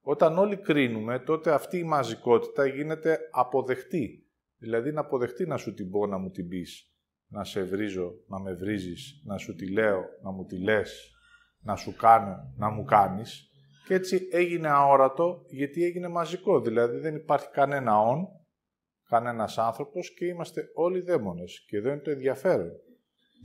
Όταν 0.00 0.38
όλοι 0.38 0.56
κρίνουμε, 0.56 1.18
τότε 1.18 1.52
αυτή 1.52 1.78
η 1.78 1.84
μαζικότητα 1.84 2.66
γίνεται 2.66 3.18
αποδεκτή. 3.30 4.30
Δηλαδή 4.58 4.92
να 4.92 5.00
αποδεχτεί 5.00 5.46
να 5.46 5.56
σου 5.56 5.74
την 5.74 5.90
πω, 5.90 6.06
να 6.06 6.18
μου 6.18 6.30
την 6.30 6.48
πεις, 6.48 6.92
να 7.26 7.44
σε 7.44 7.62
βρίζω, 7.62 8.12
να 8.26 8.40
με 8.40 8.54
βρίζεις, 8.54 9.22
να 9.24 9.36
σου 9.38 9.54
τη 9.54 9.72
λέω, 9.72 10.04
να 10.22 10.30
μου 10.30 10.44
τη 10.44 10.62
λες, 10.62 11.10
να 11.60 11.76
σου 11.76 11.96
κάνω, 11.96 12.52
να 12.56 12.70
μου 12.70 12.84
κάνεις. 12.84 13.50
Και 13.86 13.94
έτσι 13.94 14.28
έγινε 14.30 14.68
αόρατο 14.68 15.42
γιατί 15.46 15.84
έγινε 15.84 16.08
μαζικό. 16.08 16.60
Δηλαδή 16.60 16.98
δεν 16.98 17.14
υπάρχει 17.14 17.50
κανένα 17.50 17.98
όν, 18.00 18.26
κανένας 19.08 19.58
άνθρωπος 19.58 20.14
και 20.14 20.26
είμαστε 20.26 20.70
όλοι 20.74 21.00
δαίμονες. 21.00 21.64
Και 21.68 21.76
εδώ 21.76 21.88
είναι 21.88 22.00
το 22.00 22.10
ενδιαφέρον. 22.10 22.70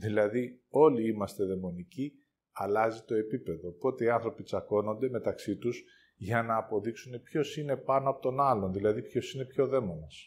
Δηλαδή 0.00 0.62
όλοι 0.68 1.08
είμαστε 1.08 1.44
δαιμονικοί, 1.44 2.12
αλλάζει 2.52 3.02
το 3.04 3.14
επίπεδο. 3.14 3.68
Οπότε 3.68 4.04
οι 4.04 4.08
άνθρωποι 4.08 4.42
τσακώνονται 4.42 5.08
μεταξύ 5.08 5.56
τους 5.56 5.84
για 6.16 6.42
να 6.42 6.56
αποδείξουν 6.56 7.22
ποιος 7.22 7.56
είναι 7.56 7.76
πάνω 7.76 8.10
από 8.10 8.20
τον 8.20 8.40
άλλον, 8.40 8.72
δηλαδή 8.72 9.02
ποιος 9.02 9.34
είναι 9.34 9.44
πιο 9.44 9.66
δαίμονας. 9.66 10.26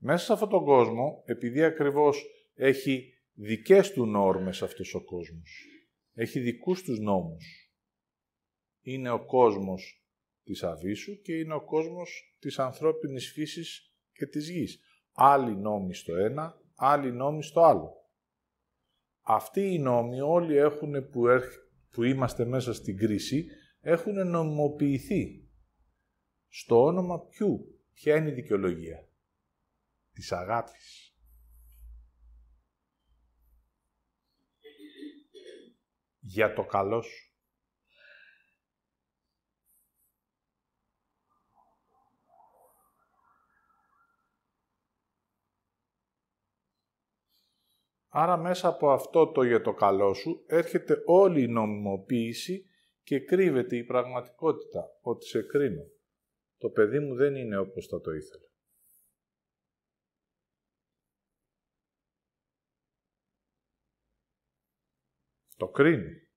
Μέσα 0.00 0.24
σε 0.24 0.32
αυτόν 0.32 0.48
τον 0.48 0.64
κόσμο, 0.64 1.22
επειδή 1.26 1.62
ακριβώς 1.62 2.26
έχει 2.54 3.12
δικές 3.32 3.92
του 3.92 4.06
νόρμες 4.06 4.62
αυτός 4.62 4.94
ο 4.94 5.04
κόσμος, 5.04 5.64
έχει 6.12 6.40
δικούς 6.40 6.82
τους 6.82 6.98
νόμους. 6.98 7.72
Είναι 8.80 9.10
ο 9.10 9.24
κόσμος 9.24 9.97
της 10.48 10.62
Αβίσου 10.62 11.20
και 11.20 11.32
είναι 11.32 11.54
ο 11.54 11.64
κόσμος 11.64 12.36
της 12.38 12.58
ανθρώπινης 12.58 13.32
φύσης 13.32 13.94
και 14.12 14.26
της 14.26 14.48
γης. 14.50 14.80
Άλλοι 15.12 15.56
νόμοι 15.56 15.94
στο 15.94 16.14
ένα, 16.16 16.62
άλλοι 16.74 17.12
νόμοι 17.12 17.42
στο 17.42 17.60
άλλο. 17.62 17.92
Αυτοί 19.20 19.60
οι 19.60 19.78
νόμοι 19.78 20.20
όλοι 20.20 20.56
έχουν 20.56 21.08
που, 21.08 21.24
που 21.90 22.02
είμαστε 22.02 22.44
μέσα 22.44 22.74
στην 22.74 22.96
κρίση, 22.96 23.46
έχουν 23.80 24.28
νομιμοποιηθεί. 24.28 25.48
Στο 26.48 26.82
όνομα 26.82 27.26
ποιου, 27.26 27.80
ποια 27.94 28.16
είναι 28.16 28.30
η 28.30 28.34
δικαιολογία; 28.34 29.08
Της 30.12 30.32
αγάπης. 30.32 31.16
Για 36.20 36.54
το 36.54 36.64
καλός 36.64 37.06
σου. 37.06 37.27
Άρα 48.20 48.36
μέσα 48.36 48.68
από 48.68 48.90
αυτό 48.90 49.32
το 49.32 49.42
για 49.42 49.60
το 49.60 49.72
καλό 49.72 50.14
σου 50.14 50.44
έρχεται 50.46 51.02
όλη 51.04 51.42
η 51.42 51.48
νομιμοποίηση 51.48 52.66
και 53.02 53.20
κρύβεται 53.20 53.76
η 53.76 53.84
πραγματικότητα 53.84 54.98
ότι 55.00 55.26
σε 55.26 55.42
κρίνω. 55.42 55.82
Το 56.58 56.68
παιδί 56.68 56.98
μου 56.98 57.14
δεν 57.14 57.34
είναι 57.34 57.58
όπως 57.58 57.86
θα 57.86 58.00
το 58.00 58.12
ήθελε. 58.12 58.46
Το 65.56 65.68
κρίνει. 65.68 66.28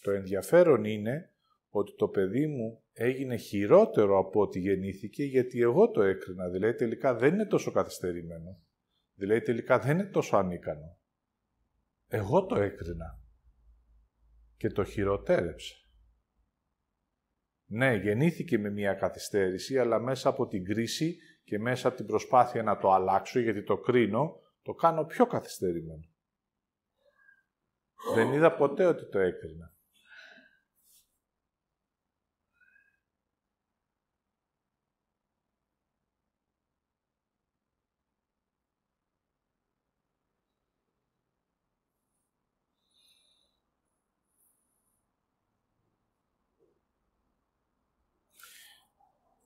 Το 0.00 0.10
ενδιαφέρον 0.10 0.84
είναι 0.84 1.34
ότι 1.68 1.94
το 1.94 2.08
παιδί 2.08 2.46
μου 2.46 2.82
έγινε 2.92 3.36
χειρότερο 3.36 4.18
από 4.18 4.40
ό,τι 4.40 4.58
γεννήθηκε 4.58 5.24
γιατί 5.24 5.60
εγώ 5.60 5.90
το 5.90 6.02
έκρινα. 6.02 6.48
Δηλαδή 6.48 6.74
τελικά 6.74 7.14
δεν 7.14 7.34
είναι 7.34 7.46
τόσο 7.46 7.72
καθυστερημένο. 7.72 8.60
Δηλαδή 9.14 9.40
τελικά 9.40 9.78
δεν 9.78 9.98
είναι 9.98 10.08
τόσο 10.08 10.36
ανίκανο. 10.36 10.98
Εγώ 12.06 12.46
το 12.46 12.60
έκρινα 12.60 13.20
και 14.56 14.68
το 14.68 14.84
χειροτέρεψε. 14.84 15.74
Ναι, 17.66 17.94
γεννήθηκε 17.94 18.58
με 18.58 18.70
μια 18.70 18.94
καθυστέρηση, 18.94 19.78
αλλά 19.78 19.98
μέσα 19.98 20.28
από 20.28 20.46
την 20.46 20.64
κρίση 20.64 21.16
και 21.44 21.58
μέσα 21.58 21.88
από 21.88 21.96
την 21.96 22.06
προσπάθεια 22.06 22.62
να 22.62 22.78
το 22.78 22.92
αλλάξω, 22.92 23.40
γιατί 23.40 23.62
το 23.62 23.78
κρίνω, 23.78 24.40
το 24.62 24.72
κάνω 24.72 25.04
πιο 25.04 25.26
καθυστερημένο. 25.26 26.04
Δεν 28.14 28.32
είδα 28.32 28.54
ποτέ 28.54 28.84
ότι 28.84 29.08
το 29.08 29.18
έκρινα. 29.18 29.71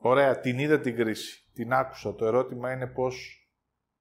Ωραία, 0.06 0.40
την 0.40 0.58
είδα 0.58 0.80
την 0.80 0.96
κρίση. 0.96 1.50
Την 1.52 1.72
άκουσα. 1.72 2.14
Το 2.14 2.26
ερώτημα 2.26 2.72
είναι 2.72 2.86
πώς 2.86 3.46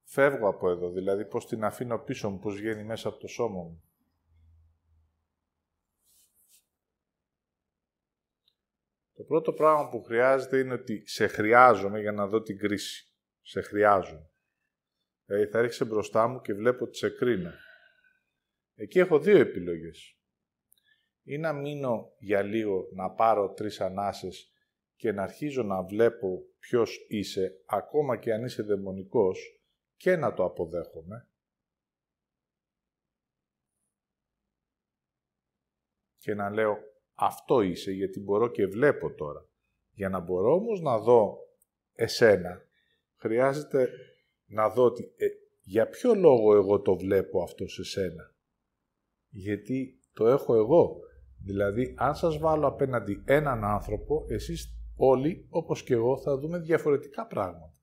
φεύγω 0.03 0.47
από 0.47 0.69
εδώ, 0.69 0.91
δηλαδή 0.91 1.25
πώς 1.25 1.47
την 1.47 1.63
αφήνω 1.63 1.99
πίσω 1.99 2.29
μου, 2.29 2.39
πώς 2.39 2.55
βγαίνει 2.55 2.83
μέσα 2.83 3.07
από 3.07 3.17
το 3.17 3.27
σώμα 3.27 3.61
μου. 3.63 3.83
Το 9.13 9.23
πρώτο 9.23 9.53
πράγμα 9.53 9.89
που 9.89 10.03
χρειάζεται 10.03 10.59
είναι 10.59 10.73
ότι 10.73 11.07
σε 11.07 11.27
χρειάζομαι 11.27 11.99
για 11.99 12.11
να 12.11 12.27
δω 12.27 12.41
την 12.41 12.57
κρίση. 12.57 13.13
Σε 13.41 13.61
χρειάζομαι. 13.61 14.29
Δηλαδή 15.25 15.45
θα 15.51 15.59
έρχεσαι 15.59 15.85
μπροστά 15.85 16.27
μου 16.27 16.41
και 16.41 16.53
βλέπω 16.53 16.83
ότι 16.83 16.97
σε 16.97 17.09
κρίνω. 17.09 17.51
Εκεί 18.75 18.99
έχω 18.99 19.19
δύο 19.19 19.37
επιλογές. 19.37 20.17
Ή 21.23 21.37
να 21.37 21.53
μείνω 21.53 22.13
για 22.17 22.41
λίγο, 22.41 22.89
να 22.93 23.11
πάρω 23.11 23.53
τρεις 23.53 23.81
ανάσες 23.81 24.54
και 24.95 25.11
να 25.11 25.23
αρχίζω 25.23 25.63
να 25.63 25.83
βλέπω 25.83 26.43
ποιος 26.59 27.05
είσαι, 27.07 27.63
ακόμα 27.65 28.17
και 28.17 28.33
αν 28.33 28.43
είσαι 28.43 28.63
δαιμονικός, 28.63 29.59
και 29.95 30.15
να 30.15 30.33
το 30.33 30.43
αποδέχομαι. 30.43 31.29
Και 36.17 36.33
να 36.33 36.49
λέω, 36.49 36.77
αυτό 37.13 37.61
είσαι, 37.61 37.91
γιατί 37.91 38.19
μπορώ 38.19 38.47
και 38.47 38.65
βλέπω 38.65 39.13
τώρα. 39.13 39.49
Για 39.91 40.09
να 40.09 40.19
μπορώ 40.19 40.53
όμως 40.53 40.81
να 40.81 40.99
δω 40.99 41.37
εσένα, 41.93 42.61
χρειάζεται 43.15 43.89
να 44.45 44.69
δω 44.69 44.83
ότι, 44.83 45.13
ε, 45.17 45.27
για 45.61 45.89
ποιο 45.89 46.15
λόγο 46.15 46.55
εγώ 46.55 46.81
το 46.81 46.95
βλέπω 46.95 47.41
αυτό 47.41 47.67
σε 47.67 47.83
σένα. 47.83 48.35
Γιατί 49.29 49.99
το 50.13 50.27
έχω 50.27 50.55
εγώ. 50.55 50.99
Δηλαδή, 51.43 51.93
αν 51.97 52.15
σας 52.15 52.37
βάλω 52.37 52.67
απέναντι 52.67 53.23
έναν 53.25 53.63
άνθρωπο, 53.63 54.25
εσείς 54.27 54.74
όλοι, 54.95 55.47
όπως 55.49 55.83
και 55.83 55.93
εγώ, 55.93 56.17
θα 56.17 56.37
δούμε 56.37 56.59
διαφορετικά 56.59 57.27
πράγματα. 57.27 57.73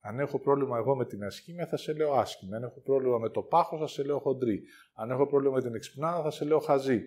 Αν 0.00 0.18
έχω 0.18 0.40
πρόβλημα 0.40 0.78
εγώ 0.78 0.96
με 0.96 1.06
την 1.06 1.24
ασχήμια, 1.24 1.66
θα 1.66 1.76
σε 1.76 1.92
λέω 1.92 2.12
άσχημη. 2.12 2.54
Αν 2.54 2.62
έχω 2.62 2.80
πρόβλημα 2.80 3.18
με 3.18 3.28
το 3.28 3.42
πάχος, 3.42 3.80
θα 3.80 3.86
σε 3.86 4.04
λέω 4.04 4.18
χοντρή. 4.18 4.62
Αν 4.94 5.10
έχω 5.10 5.26
πρόβλημα 5.26 5.54
με 5.54 5.62
την 5.62 5.74
εξυπνάδα, 5.74 6.22
θα 6.22 6.30
σε 6.30 6.44
λέω 6.44 6.58
χαζή. 6.58 7.02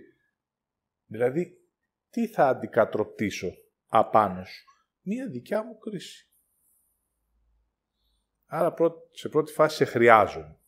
Δηλαδή, 1.06 1.62
τι 2.10 2.28
θα 2.28 2.48
αντικατροπτήσω 2.48 3.48
απάνω 3.88 4.46
σου; 4.46 4.66
Μία 5.02 5.30
δικιά 5.30 5.64
μου 5.64 5.78
κρίση. 5.78 6.30
Άρα, 8.46 8.74
σε 9.12 9.30
πρώτη 9.30 9.52
φάση 9.52 9.76
σε 9.76 9.86
χρειάζομαι. 9.86 10.59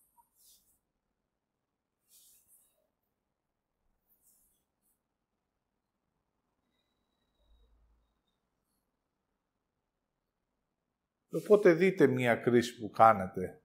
Οπότε 11.32 11.74
δείτε 11.74 12.08
μία 12.08 12.36
κρίση 12.36 12.80
που 12.80 12.90
κάνετε 12.90 13.62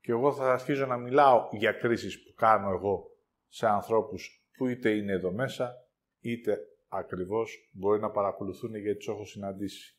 και 0.00 0.12
εγώ 0.12 0.34
θα 0.34 0.52
αρχίζω 0.52 0.86
να 0.86 0.96
μιλάω 0.96 1.48
για 1.52 1.72
κρίσεις 1.72 2.22
που 2.22 2.34
κάνω 2.34 2.70
εγώ 2.70 3.16
σε 3.48 3.66
ανθρώπους 3.66 4.46
που 4.56 4.66
είτε 4.66 4.90
είναι 4.90 5.12
εδώ 5.12 5.32
μέσα, 5.32 5.88
είτε 6.20 6.58
ακριβώς 6.88 7.70
μπορεί 7.72 8.00
να 8.00 8.10
παρακολουθούν 8.10 8.74
γιατί 8.74 8.96
τους 8.96 9.08
έχω 9.08 9.24
συναντήσει. 9.24 9.96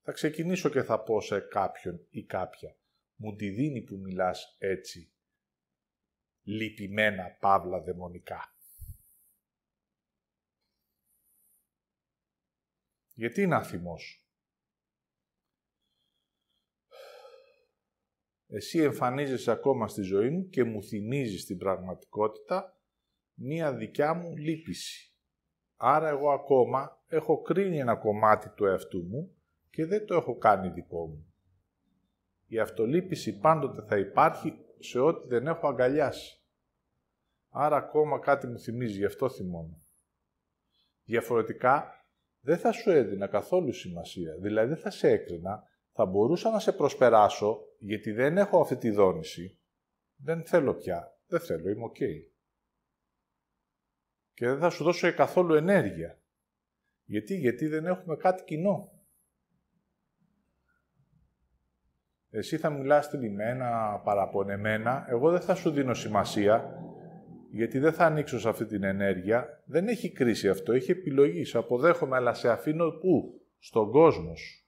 Θα 0.00 0.12
ξεκινήσω 0.12 0.68
και 0.68 0.82
θα 0.82 1.02
πω 1.02 1.20
σε 1.20 1.40
κάποιον 1.40 2.06
ή 2.10 2.24
κάποια. 2.24 2.76
Μου 3.14 3.34
τη 3.34 3.50
δίνει 3.50 3.82
που 3.82 3.96
μιλάς 3.96 4.56
έτσι, 4.58 5.12
λυπημένα, 6.42 7.36
παύλα, 7.40 7.80
δαιμονικά. 7.80 8.53
Γιατί 13.14 13.42
είναι 13.42 13.54
αθυμός. 13.54 14.28
Εσύ 18.46 18.78
εμφανίζεσαι 18.78 19.50
ακόμα 19.50 19.88
στη 19.88 20.02
ζωή 20.02 20.30
μου 20.30 20.48
και 20.48 20.64
μου 20.64 20.82
θυμίζεις 20.82 21.44
την 21.44 21.58
πραγματικότητα 21.58 22.78
μία 23.34 23.74
δικιά 23.74 24.14
μου 24.14 24.36
λύπηση. 24.36 25.12
Άρα 25.76 26.08
εγώ 26.08 26.30
ακόμα 26.30 27.02
έχω 27.06 27.42
κρίνει 27.42 27.78
ένα 27.78 27.96
κομμάτι 27.96 28.48
του 28.48 28.64
εαυτού 28.64 29.02
μου 29.02 29.36
και 29.70 29.86
δεν 29.86 30.06
το 30.06 30.14
έχω 30.14 30.36
κάνει 30.38 30.68
δικό 30.68 31.06
μου. 31.06 31.34
Η 32.46 32.58
αυτολύπηση 32.58 33.38
πάντοτε 33.38 33.82
θα 33.82 33.98
υπάρχει 33.98 34.58
σε 34.78 34.98
ό,τι 34.98 35.28
δεν 35.28 35.46
έχω 35.46 35.68
αγκαλιάσει. 35.68 36.42
Άρα 37.48 37.76
ακόμα 37.76 38.18
κάτι 38.18 38.46
μου 38.46 38.58
θυμίζει, 38.58 38.98
γι' 38.98 39.04
αυτό 39.04 39.28
θυμώνω. 39.30 39.82
Διαφορετικά 41.04 42.03
δεν 42.44 42.58
θα 42.58 42.72
σου 42.72 42.90
έδινα 42.90 43.26
καθόλου 43.26 43.72
σημασία. 43.72 44.36
Δηλαδή 44.38 44.68
δεν 44.68 44.76
θα 44.76 44.90
σε 44.90 45.08
έκρινα, 45.08 45.62
θα 45.92 46.06
μπορούσα 46.06 46.50
να 46.50 46.58
σε 46.58 46.72
προσπεράσω, 46.72 47.60
γιατί 47.78 48.12
δεν 48.12 48.38
έχω 48.38 48.60
αυτή 48.60 48.76
τη 48.76 48.90
δόνηση. 48.90 49.58
Δεν 50.16 50.44
θέλω 50.44 50.74
πια. 50.74 51.18
Δεν 51.26 51.40
θέλω, 51.40 51.70
είμαι 51.70 51.84
οκ. 51.84 51.96
Και 54.34 54.46
δεν 54.46 54.58
θα 54.58 54.70
σου 54.70 54.84
δώσω 54.84 55.14
καθόλου 55.14 55.54
ενέργεια. 55.54 56.18
Γιατί, 57.04 57.34
γιατί 57.34 57.66
δεν 57.66 57.86
έχουμε 57.86 58.16
κάτι 58.16 58.44
κοινό. 58.44 58.92
Εσύ 62.30 62.56
θα 62.56 62.70
μιλάς 62.70 63.12
λιμένα, 63.12 64.00
παραπονεμένα, 64.04 65.04
εγώ 65.08 65.30
δεν 65.30 65.40
θα 65.40 65.54
σου 65.54 65.70
δίνω 65.70 65.94
σημασία, 65.94 66.83
γιατί 67.54 67.78
δεν 67.78 67.92
θα 67.92 68.04
ανοίξω 68.04 68.40
σε 68.40 68.48
αυτή 68.48 68.66
την 68.66 68.82
ενέργεια. 68.82 69.62
Δεν 69.66 69.88
έχει 69.88 70.12
κρίση 70.12 70.48
αυτό, 70.48 70.72
έχει 70.72 70.90
επιλογή. 70.90 71.44
Σε 71.44 71.58
αποδέχομαι, 71.58 72.16
αλλά 72.16 72.34
σε 72.34 72.50
αφήνω 72.50 72.90
πού; 72.90 73.40
Στον 73.58 73.90
κόσμο 73.90 74.36
σου. 74.36 74.64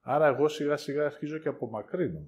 Άρα 0.00 0.26
εγώ 0.26 0.48
σιγά 0.48 0.76
σιγά 0.76 1.04
αρχίζω 1.04 1.38
και 1.38 1.48
απομακρύνω. 1.48 2.26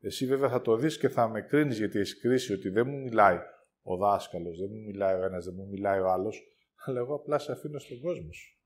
Εσύ 0.00 0.26
βέβαια 0.26 0.48
θα 0.48 0.60
το 0.60 0.76
δεις 0.76 0.98
και 0.98 1.08
θα 1.08 1.28
με 1.28 1.42
κρίνεις 1.42 1.78
γιατί 1.78 1.98
έχεις 1.98 2.20
κρίση 2.20 2.52
ότι 2.52 2.68
δεν 2.68 2.88
μου 2.88 2.98
μιλάει 2.98 3.38
ο 3.82 3.96
δάσκαλος, 3.96 4.58
δεν 4.58 4.68
μου 4.70 4.80
μιλάει 4.80 5.20
ο 5.20 5.24
ένας, 5.24 5.44
δεν 5.44 5.54
μου 5.56 5.66
μιλάει 5.66 6.00
ο 6.00 6.10
άλλος, 6.10 6.42
αλλά 6.84 6.98
εγώ 6.98 7.14
απλά 7.14 7.38
σε 7.38 7.52
αφήνω 7.52 7.78
στον 7.78 8.00
κόσμο 8.00 8.32
σου. 8.32 8.58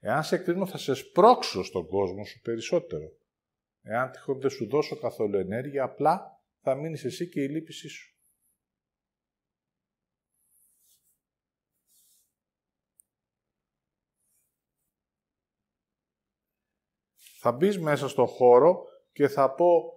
Εάν 0.00 0.22
σε 0.22 0.38
κρίνω 0.38 0.66
θα 0.66 0.78
σε 0.78 0.94
σπρώξω 0.94 1.64
στον 1.64 1.86
κόσμο 1.86 2.24
σου 2.24 2.40
περισσότερο. 2.40 3.12
Εάν 3.82 4.10
τυχόν 4.10 4.40
δεν 4.40 4.50
σου 4.50 4.68
δώσω 4.68 4.96
καθόλου 4.96 5.36
ενέργεια, 5.36 5.84
απλά 5.84 6.41
θα 6.64 6.74
μείνεις 6.74 7.04
εσύ 7.04 7.28
και 7.28 7.42
η 7.42 7.48
λύπησή 7.48 7.88
σου. 7.88 8.16
Θα 17.38 17.52
μπεις 17.52 17.78
μέσα 17.78 18.08
στο 18.08 18.26
χώρο 18.26 18.84
και 19.12 19.28
θα 19.28 19.54
πω 19.54 19.92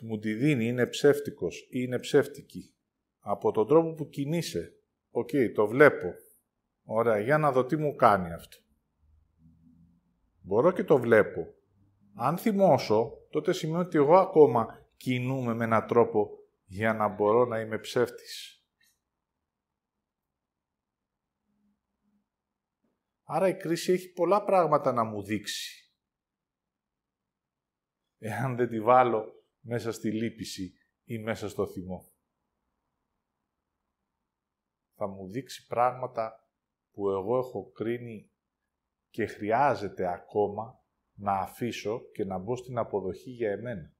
μου 0.00 0.18
τη 0.18 0.34
δίνει, 0.34 0.66
είναι 0.66 0.86
ψεύτικος 0.86 1.58
ή 1.60 1.66
είναι 1.70 1.98
ψεύτικη. 1.98 2.74
Από 3.18 3.50
τον 3.50 3.66
τρόπο 3.66 3.94
που 3.94 4.08
κινείσαι. 4.08 4.72
Οκ, 5.10 5.30
το 5.54 5.66
βλέπω. 5.66 6.14
Ωραία, 6.82 7.18
για 7.18 7.38
να 7.38 7.52
δω 7.52 7.64
τι 7.64 7.76
μου 7.76 7.94
κάνει 7.94 8.32
αυτό. 8.32 8.56
Μπορώ 10.40 10.72
και 10.72 10.84
το 10.84 10.98
βλέπω. 10.98 11.54
Αν 12.14 12.38
θυμώσω, 12.38 13.12
τότε 13.30 13.52
σημαίνει 13.52 13.84
ότι 13.84 13.96
εγώ 13.96 14.16
ακόμα 14.16 14.87
κινούμαι 14.98 15.54
με 15.54 15.64
έναν 15.64 15.86
τρόπο 15.86 16.30
για 16.64 16.92
να 16.92 17.08
μπορώ 17.08 17.44
να 17.44 17.60
είμαι 17.60 17.78
ψεύτης. 17.78 18.62
Άρα 23.22 23.48
η 23.48 23.56
κρίση 23.56 23.92
έχει 23.92 24.12
πολλά 24.12 24.44
πράγματα 24.44 24.92
να 24.92 25.04
μου 25.04 25.22
δείξει. 25.22 25.92
Εάν 28.18 28.56
δεν 28.56 28.68
τη 28.68 28.80
βάλω 28.80 29.46
μέσα 29.60 29.92
στη 29.92 30.12
λύπηση 30.12 30.72
ή 31.04 31.18
μέσα 31.18 31.48
στο 31.48 31.66
θυμό. 31.66 32.12
Θα 34.94 35.06
μου 35.06 35.28
δείξει 35.28 35.66
πράγματα 35.66 36.52
που 36.90 37.10
εγώ 37.10 37.38
έχω 37.38 37.70
κρίνει 37.70 38.32
και 39.08 39.26
χρειάζεται 39.26 40.12
ακόμα 40.12 40.84
να 41.14 41.32
αφήσω 41.32 42.10
και 42.12 42.24
να 42.24 42.38
μπω 42.38 42.56
στην 42.56 42.78
αποδοχή 42.78 43.30
για 43.30 43.50
εμένα. 43.50 43.97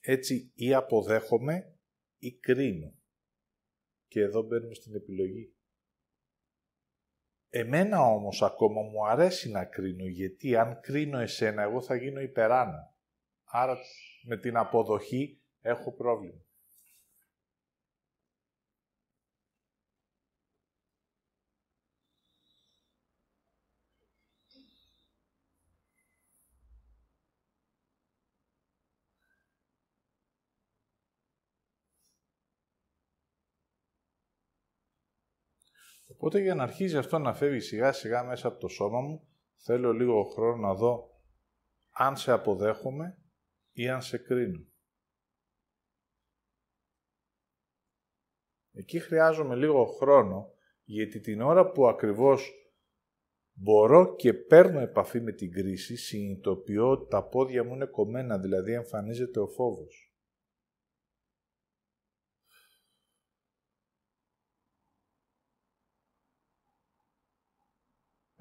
Έτσι 0.00 0.52
ή 0.54 0.74
αποδέχομαι 0.74 1.78
ή 2.18 2.32
κρίνω. 2.32 2.94
Και 4.06 4.20
εδώ 4.20 4.42
μπαίνουμε 4.42 4.74
στην 4.74 4.94
επιλογή. 4.94 5.54
Εμένα 7.48 8.00
όμως 8.00 8.42
ακόμα 8.42 8.82
μου 8.82 9.06
αρέσει 9.06 9.50
να 9.50 9.64
κρίνω, 9.64 10.06
γιατί 10.06 10.56
αν 10.56 10.80
κρίνω 10.80 11.18
εσένα, 11.18 11.62
εγώ 11.62 11.82
θα 11.82 11.96
γίνω 11.96 12.20
υπεράνω. 12.20 12.94
Άρα 13.44 13.78
με 14.24 14.38
την 14.38 14.56
αποδοχή 14.56 15.42
έχω 15.60 15.92
πρόβλημα. 15.92 16.44
Οπότε 36.22 36.40
για 36.40 36.54
να 36.54 36.62
αρχίζει 36.62 36.96
αυτό 36.96 37.18
να 37.18 37.34
φεύγει 37.34 37.60
σιγά 37.60 37.92
σιγά 37.92 38.24
μέσα 38.24 38.48
από 38.48 38.58
το 38.58 38.68
σώμα 38.68 39.00
μου, 39.00 39.28
θέλω 39.56 39.92
λίγο 39.92 40.24
χρόνο 40.24 40.56
να 40.56 40.74
δω 40.74 41.10
αν 41.90 42.16
σε 42.16 42.32
αποδέχομαι 42.32 43.18
ή 43.72 43.88
αν 43.88 44.02
σε 44.02 44.18
κρίνω. 44.18 44.66
Εκεί 48.72 48.98
χρειάζομαι 48.98 49.56
λίγο 49.56 49.84
χρόνο, 49.84 50.52
γιατί 50.84 51.20
την 51.20 51.40
ώρα 51.40 51.70
που 51.70 51.88
ακριβώς 51.88 52.52
μπορώ 53.52 54.14
και 54.14 54.34
παίρνω 54.34 54.80
επαφή 54.80 55.20
με 55.20 55.32
την 55.32 55.52
κρίση, 55.52 55.96
συνειδητοποιώ 55.96 56.90
ότι 56.90 57.08
τα 57.10 57.28
πόδια 57.28 57.64
μου 57.64 57.74
είναι 57.74 57.86
κομμένα, 57.86 58.38
δηλαδή 58.38 58.72
εμφανίζεται 58.72 59.40
ο 59.40 59.46
φόβος. 59.46 60.09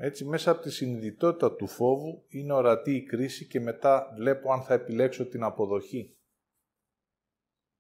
Έτσι, 0.01 0.25
μέσα 0.25 0.51
από 0.51 0.61
τη 0.61 0.71
συνειδητότητα 0.71 1.55
του 1.55 1.67
φόβου 1.67 2.25
είναι 2.27 2.53
ορατή 2.53 2.95
η 2.95 3.03
κρίση 3.03 3.47
και 3.47 3.59
μετά 3.59 4.13
βλέπω 4.15 4.51
αν 4.51 4.63
θα 4.63 4.73
επιλέξω 4.73 5.27
την 5.27 5.43
αποδοχή. 5.43 6.17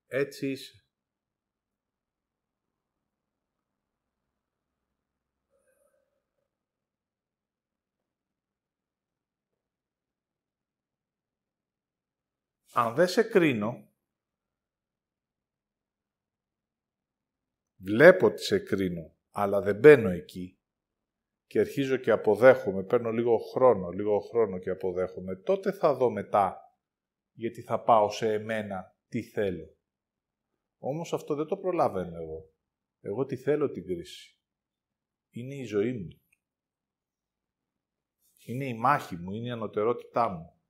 Έτσι 0.07 0.51
είσαι. 0.51 0.83
Αν 12.73 12.95
δεν 12.95 13.07
σε 13.07 13.23
κρίνω, 13.23 13.91
βλέπω 17.75 18.25
ότι 18.25 18.41
σε 18.41 18.59
κρίνω, 18.59 19.15
αλλά 19.31 19.61
δεν 19.61 19.75
μπαίνω 19.75 20.09
εκεί, 20.09 20.58
και 21.49 21.59
αρχίζω 21.59 21.97
και 21.97 22.11
αποδέχομαι, 22.11 22.83
παίρνω 22.83 23.11
λίγο 23.11 23.37
χρόνο, 23.37 23.89
λίγο 23.89 24.19
χρόνο 24.19 24.57
και 24.59 24.69
αποδέχομαι, 24.69 25.35
τότε 25.35 25.71
θα 25.71 25.93
δω 25.93 26.09
μετά, 26.09 26.57
γιατί 27.31 27.61
θα 27.61 27.83
πάω 27.83 28.09
σε 28.09 28.33
εμένα 28.33 28.95
τι 29.07 29.23
θέλω. 29.23 29.77
Όμως 30.77 31.13
αυτό 31.13 31.35
δεν 31.35 31.45
το 31.45 31.57
προλαβαίνω 31.57 32.17
εγώ. 32.17 32.53
Εγώ 32.99 33.25
τι 33.25 33.35
θέλω 33.35 33.71
την 33.71 33.85
κρίση. 33.85 34.39
Είναι 35.29 35.55
η 35.55 35.63
ζωή 35.63 35.93
μου. 35.93 36.21
Είναι 38.45 38.65
η 38.65 38.73
μάχη 38.73 39.15
μου, 39.15 39.31
είναι 39.31 39.47
η 39.47 39.51
ανωτερότητά 39.51 40.29
μου. 40.29 40.61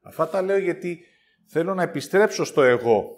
Αυτά 0.00 0.28
τα 0.28 0.42
λέω 0.42 0.58
γιατί 0.58 1.04
θέλω 1.46 1.74
να 1.74 1.82
επιστρέψω 1.82 2.44
στο 2.44 2.62
εγώ. 2.62 3.16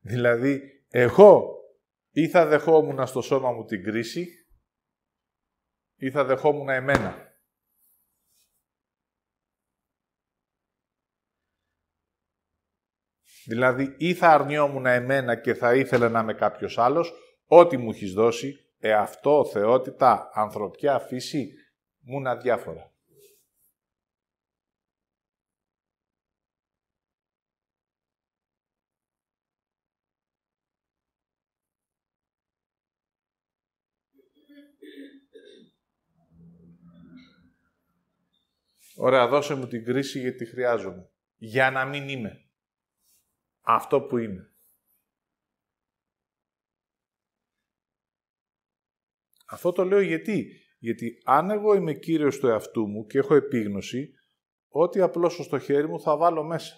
Δηλαδή, 0.00 0.77
εγώ 0.88 1.56
ή 2.10 2.28
θα 2.28 2.46
δεχόμουν 2.46 3.06
στο 3.06 3.20
σώμα 3.20 3.52
μου 3.52 3.64
την 3.64 3.82
κρίση 3.82 4.28
ή 5.96 6.10
θα 6.10 6.24
δεχόμουν 6.24 6.68
εμένα. 6.68 7.26
Δηλαδή, 13.44 13.94
ή 13.98 14.14
θα 14.14 14.28
αρνιόμουν 14.28 14.86
εμένα 14.86 15.36
και 15.36 15.54
θα 15.54 15.74
ήθελα 15.74 16.08
να 16.08 16.20
είμαι 16.20 16.34
κάποιος 16.34 16.78
άλλος, 16.78 17.12
ό,τι 17.46 17.76
μου 17.76 17.90
έχεις 17.90 18.12
δώσει, 18.12 18.54
εαυτό, 18.78 19.44
θεότητα, 19.44 20.30
ανθρωπιά, 20.32 20.98
φύση, 20.98 21.52
μου 21.98 22.18
είναι 22.18 22.30
Ωραία, 39.00 39.28
δώσε 39.28 39.54
μου 39.54 39.66
την 39.66 39.84
κρίση 39.84 40.20
γιατί 40.20 40.46
χρειάζομαι. 40.46 41.10
Για 41.36 41.70
να 41.70 41.84
μην 41.84 42.08
είμαι. 42.08 42.50
Αυτό 43.60 44.00
που 44.00 44.18
είμαι. 44.18 44.56
Αυτό 49.46 49.72
το 49.72 49.84
λέω 49.84 50.00
γιατί. 50.00 50.62
Γιατί 50.78 51.22
αν 51.24 51.50
εγώ 51.50 51.74
είμαι 51.74 51.94
κύριος 51.94 52.38
του 52.38 52.46
εαυτού 52.46 52.86
μου 52.86 53.06
και 53.06 53.18
έχω 53.18 53.34
επίγνωση, 53.34 54.12
ό,τι 54.68 55.00
απλώσω 55.00 55.42
στο 55.42 55.58
χέρι 55.58 55.88
μου 55.88 56.00
θα 56.00 56.16
βάλω 56.16 56.44
μέσα. 56.44 56.76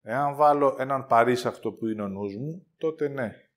Εάν 0.00 0.36
βάλω 0.36 0.76
έναν 0.78 1.06
παρήσαχτο 1.06 1.72
που 1.72 1.86
είναι 1.86 2.02
ο 2.02 2.08
νους 2.08 2.36
μου, 2.36 2.66
τότε 2.76 3.08
ναι. 3.08 3.50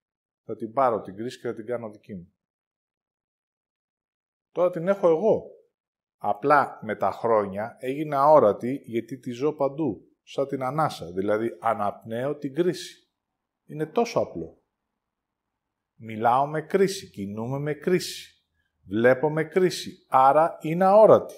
Θα 0.44 0.56
την 0.56 0.74
πάρω 0.74 1.02
την 1.02 1.16
κρίση 1.16 1.40
και 1.40 1.48
θα 1.48 1.54
την 1.54 1.66
κάνω 1.66 1.90
δική 1.90 2.16
μου. 2.16 2.37
Τώρα 4.58 4.70
την 4.70 4.88
έχω 4.88 5.08
εγώ. 5.08 5.44
Απλά 6.18 6.80
με 6.82 6.96
τα 6.96 7.12
χρόνια 7.12 7.78
έγινε 7.80 8.16
αόρατη 8.16 8.82
γιατί 8.86 9.18
τη 9.18 9.32
ζω 9.32 9.54
παντού, 9.54 10.08
σαν 10.24 10.48
την 10.48 10.64
ανάσα, 10.64 11.12
δηλαδή 11.12 11.58
αναπνέω 11.60 12.36
την 12.36 12.54
κρίση. 12.54 13.10
Είναι 13.66 13.86
τόσο 13.86 14.20
απλό. 14.20 14.62
Μιλάω 15.96 16.48
με 16.48 16.62
κρίση, 16.62 17.10
κινούμε 17.10 17.60
με 17.60 17.74
κρίση. 17.74 18.44
Βλέπω 18.88 19.30
με 19.30 19.44
κρίση, 19.44 20.06
άρα 20.08 20.58
είναι 20.62 20.86
αόρατη. 20.86 21.36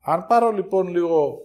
Αν 0.00 0.26
πάρω 0.26 0.50
λοιπόν 0.50 0.88
λίγο 0.88 1.38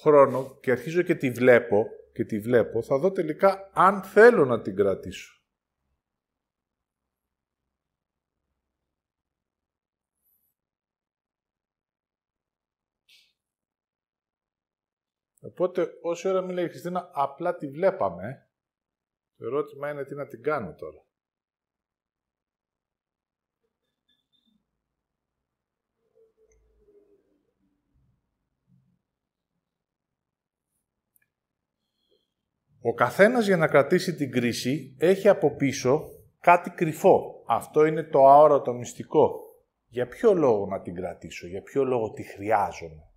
χρόνο 0.00 0.58
και 0.60 0.70
αρχίζω 0.70 1.02
και 1.02 1.14
τη 1.14 1.30
βλέπω, 1.30 1.86
και 2.12 2.24
τη 2.24 2.38
βλέπω, 2.38 2.82
θα 2.82 2.98
δω 2.98 3.10
τελικά 3.10 3.70
αν 3.72 4.02
θέλω 4.02 4.44
να 4.44 4.60
την 4.60 4.76
κρατήσω. 4.76 5.37
Οπότε, 15.48 15.88
όση 16.02 16.28
ώρα 16.28 16.42
μιλάει 16.42 16.64
η 16.64 16.68
Χριστίνα, 16.68 17.10
απλά 17.12 17.56
τη 17.56 17.68
βλέπαμε. 17.68 18.48
Το 19.36 19.46
ερώτημα 19.46 19.90
είναι 19.90 20.04
τι 20.04 20.14
να 20.14 20.26
την 20.26 20.42
κάνω 20.42 20.74
τώρα. 20.74 21.06
Ο 32.80 32.94
καθένας 32.94 33.46
για 33.46 33.56
να 33.56 33.68
κρατήσει 33.68 34.14
την 34.14 34.30
κρίση 34.30 34.96
έχει 34.98 35.28
από 35.28 35.56
πίσω 35.56 36.08
κάτι 36.40 36.70
κρυφό. 36.70 37.44
Αυτό 37.46 37.84
είναι 37.84 38.02
το 38.02 38.28
αόρατο 38.28 38.72
μυστικό. 38.72 39.42
Για 39.86 40.06
ποιο 40.06 40.34
λόγο 40.34 40.66
να 40.66 40.80
την 40.80 40.94
κρατήσω, 40.94 41.46
για 41.46 41.62
ποιο 41.62 41.84
λόγο 41.84 42.10
τη 42.10 42.22
χρειάζομαι; 42.22 43.07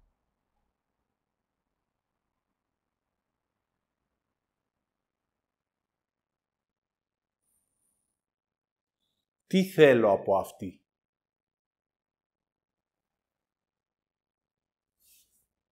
Τι 9.51 9.63
θέλω 9.63 10.11
από 10.11 10.37
αυτή; 10.37 10.81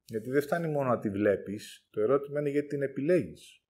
Γιατί 0.06 0.30
δεν 0.30 0.42
φτάνει 0.42 0.68
μόνο 0.68 0.90
να 0.90 1.00
τη 1.00 1.10
βλέπεις, 1.10 1.88
το 1.90 2.02
ερώτημα 2.02 2.40
είναι 2.40 2.50
γιατί 2.50 2.68
την 2.68 2.82
επιλέγεις. 2.82 3.64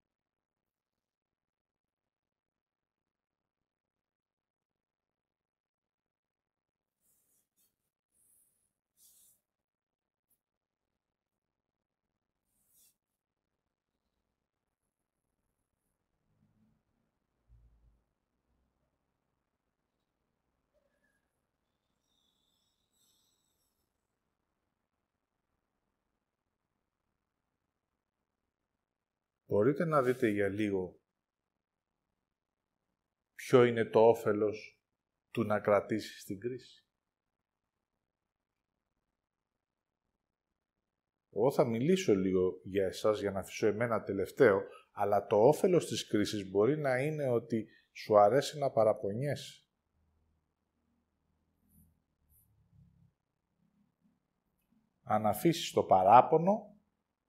Μπορείτε 29.49 29.85
να 29.85 30.01
δείτε 30.01 30.27
για 30.27 30.47
λίγο 30.47 30.99
ποιο 33.35 33.63
είναι 33.63 33.85
το 33.85 34.07
όφελος 34.07 34.81
του 35.31 35.43
να 35.43 35.59
κρατήσεις 35.59 36.23
την 36.23 36.39
κρίση. 36.39 36.87
Εγώ 41.29 41.51
θα 41.51 41.65
μιλήσω 41.65 42.15
λίγο 42.15 42.61
για 42.63 42.85
εσάς 42.85 43.19
για 43.19 43.31
να 43.31 43.39
αφήσω 43.39 43.67
εμένα 43.67 44.03
τελευταίο, 44.03 44.61
αλλά 44.91 45.25
το 45.25 45.35
όφελος 45.35 45.85
της 45.87 46.07
κρίσης 46.07 46.49
μπορεί 46.49 46.77
να 46.77 46.97
είναι 46.97 47.29
ότι 47.29 47.67
σου 47.91 48.19
αρέσει 48.19 48.57
να 48.57 48.71
παραπονιέσαι. 48.71 49.63
Αν 55.03 55.25
αφήσεις 55.25 55.71
το 55.71 55.83
παράπονο, 55.83 56.78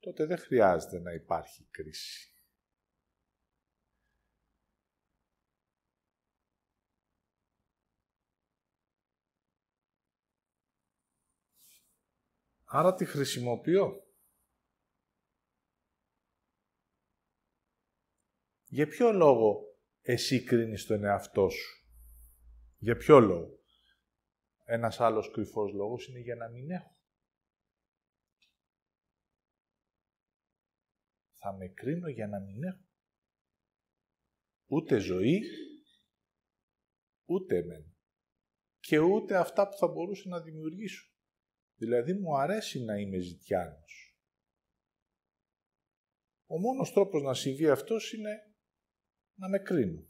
τότε 0.01 0.27
δεν 0.27 0.39
χρειάζεται 0.39 0.99
να 0.99 1.13
υπάρχει 1.13 1.65
κρίση. 1.71 2.35
Άρα 12.65 12.95
τη 12.95 13.05
χρησιμοποιώ. 13.05 14.05
Για 18.65 18.87
ποιο 18.89 19.13
λόγο 19.13 19.79
εσύ 20.01 20.45
κρίνεις 20.45 20.87
τον 20.87 21.05
εαυτό 21.05 21.49
σου; 21.49 21.87
Για 22.79 22.97
ποιο 22.97 23.21
λόγο; 23.21 23.59
Ένας 24.65 25.01
άλλος 25.01 25.31
κρυφός 25.31 25.73
λόγος 25.73 26.07
είναι 26.09 26.19
για 26.19 26.35
να 26.35 26.49
μην 26.49 26.71
έχω. 26.71 27.00
Θα 31.41 31.53
με 31.53 31.69
κρίνω 31.69 32.09
για 32.09 32.27
να 32.27 32.41
μην 32.41 32.63
έχω. 32.63 32.89
Ούτε 34.67 34.99
ζωή, 34.99 35.43
ούτε 37.25 37.57
εμένα. 37.57 37.95
Και 38.81 38.99
ούτε 38.99 39.37
αυτά 39.37 39.69
που 39.69 39.77
θα 39.77 39.89
μπορούσε 39.89 40.29
να 40.29 40.41
δημιουργήσω. 40.41 41.11
Δηλαδή 41.75 42.13
μου 42.13 42.37
αρέσει 42.39 42.85
να 42.85 42.97
είμαι 42.97 43.19
ζητιάνος. 43.19 44.19
Ο 46.47 46.59
μόνος 46.59 46.93
τρόπος 46.93 47.23
να 47.23 47.35
συμβεί 47.35 47.69
αυτός 47.69 48.13
είναι 48.13 48.55
να 49.35 49.49
με 49.49 49.59
κρίνω. 49.59 50.09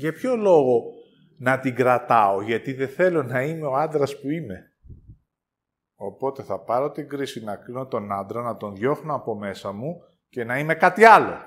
Για 0.00 0.12
ποιο 0.12 0.36
λόγο 0.36 0.92
να 1.38 1.60
την 1.60 1.74
κρατάω, 1.74 2.42
γιατί 2.42 2.72
δεν 2.72 2.88
θέλω 2.88 3.22
να 3.22 3.42
είμαι 3.42 3.66
ο 3.66 3.74
άντρας 3.74 4.20
που 4.20 4.30
είμαι. 4.30 4.72
Οπότε 5.94 6.42
θα 6.42 6.64
πάρω 6.64 6.90
την 6.90 7.08
κρίση 7.08 7.44
να 7.44 7.56
κρίνω 7.56 7.86
τον 7.86 8.12
άντρα, 8.12 8.42
να 8.42 8.56
τον 8.56 8.74
διώχνω 8.74 9.14
από 9.14 9.34
μέσα 9.34 9.72
μου 9.72 10.02
και 10.28 10.44
να 10.44 10.58
είμαι 10.58 10.74
κάτι 10.74 11.04
άλλο. 11.04 11.38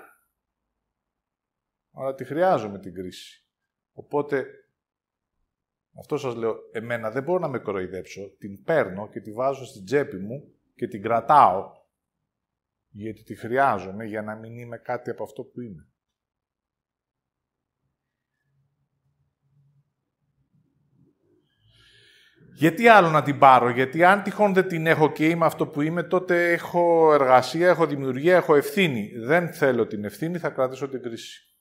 Αλλά 1.91 2.15
τη 2.15 2.25
χρειάζομαι 2.25 2.79
την 2.79 2.93
κρίση. 2.93 3.47
Οπότε, 3.91 4.45
αυτό 5.99 6.17
σας 6.17 6.35
λέω, 6.35 6.55
εμένα 6.71 7.11
δεν 7.11 7.23
μπορώ 7.23 7.39
να 7.39 7.47
με 7.47 7.59
κοροϊδέψω. 7.59 8.29
Την 8.37 8.63
παίρνω 8.63 9.09
και 9.09 9.19
τη 9.19 9.31
βάζω 9.31 9.65
στην 9.65 9.85
τσέπη 9.85 10.17
μου 10.17 10.53
και 10.75 10.87
την 10.87 11.01
κρατάω. 11.01 11.71
Γιατί 12.89 13.23
τη 13.23 13.35
χρειάζομαι 13.35 14.05
για 14.05 14.21
να 14.21 14.35
μην 14.35 14.57
είμαι 14.57 14.77
κάτι 14.77 15.09
από 15.09 15.23
αυτό 15.23 15.43
που 15.43 15.61
είμαι. 15.61 15.92
Γιατί 22.55 22.87
άλλο 22.87 23.09
να 23.09 23.23
την 23.23 23.39
πάρω, 23.39 23.69
γιατί 23.69 24.03
αν 24.03 24.23
τυχόν 24.23 24.53
δεν 24.53 24.67
την 24.67 24.87
έχω 24.87 25.11
και 25.11 25.29
είμαι 25.29 25.45
αυτό 25.45 25.67
που 25.67 25.81
είμαι, 25.81 26.03
τότε 26.03 26.51
έχω 26.51 27.13
εργασία, 27.13 27.69
έχω 27.69 27.87
δημιουργία, 27.87 28.35
έχω 28.35 28.55
ευθύνη. 28.55 29.11
Δεν 29.17 29.53
θέλω 29.53 29.87
την 29.87 30.03
ευθύνη, 30.03 30.37
θα 30.37 30.49
κρατήσω 30.49 30.89
την 30.89 31.01
κρίση. 31.01 31.57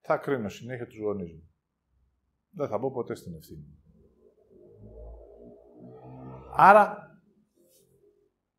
Θα 0.00 0.16
κρίνω 0.16 0.48
συνέχεια 0.48 0.86
τους 0.86 0.98
γονείς 0.98 1.32
μου. 1.32 1.54
Δεν 2.50 2.68
θα 2.68 2.78
πω 2.78 2.92
ποτέ 2.92 3.14
στην 3.14 3.34
ευθύνη. 3.34 3.78
Άρα, 6.56 6.96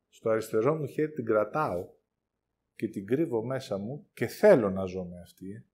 στο 0.07 0.29
αριστερό 0.29 0.75
μου 0.75 0.85
χέρι 0.85 1.11
την 1.11 1.25
κρατάω 1.25 1.93
και 2.75 2.87
την 2.87 3.05
κρύβω 3.05 3.45
μέσα 3.45 3.77
μου 3.77 4.09
και 4.13 4.27
θέλω 4.27 4.69
να 4.69 4.85
ζω 4.85 5.05
με 5.05 5.19
αυτή. 5.21 5.65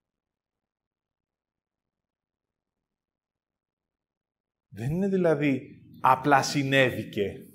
Δεν 4.73 4.91
είναι 4.91 5.07
δηλαδή 5.07 5.81
απλά 6.01 6.43
συνέβηκε. 6.43 7.45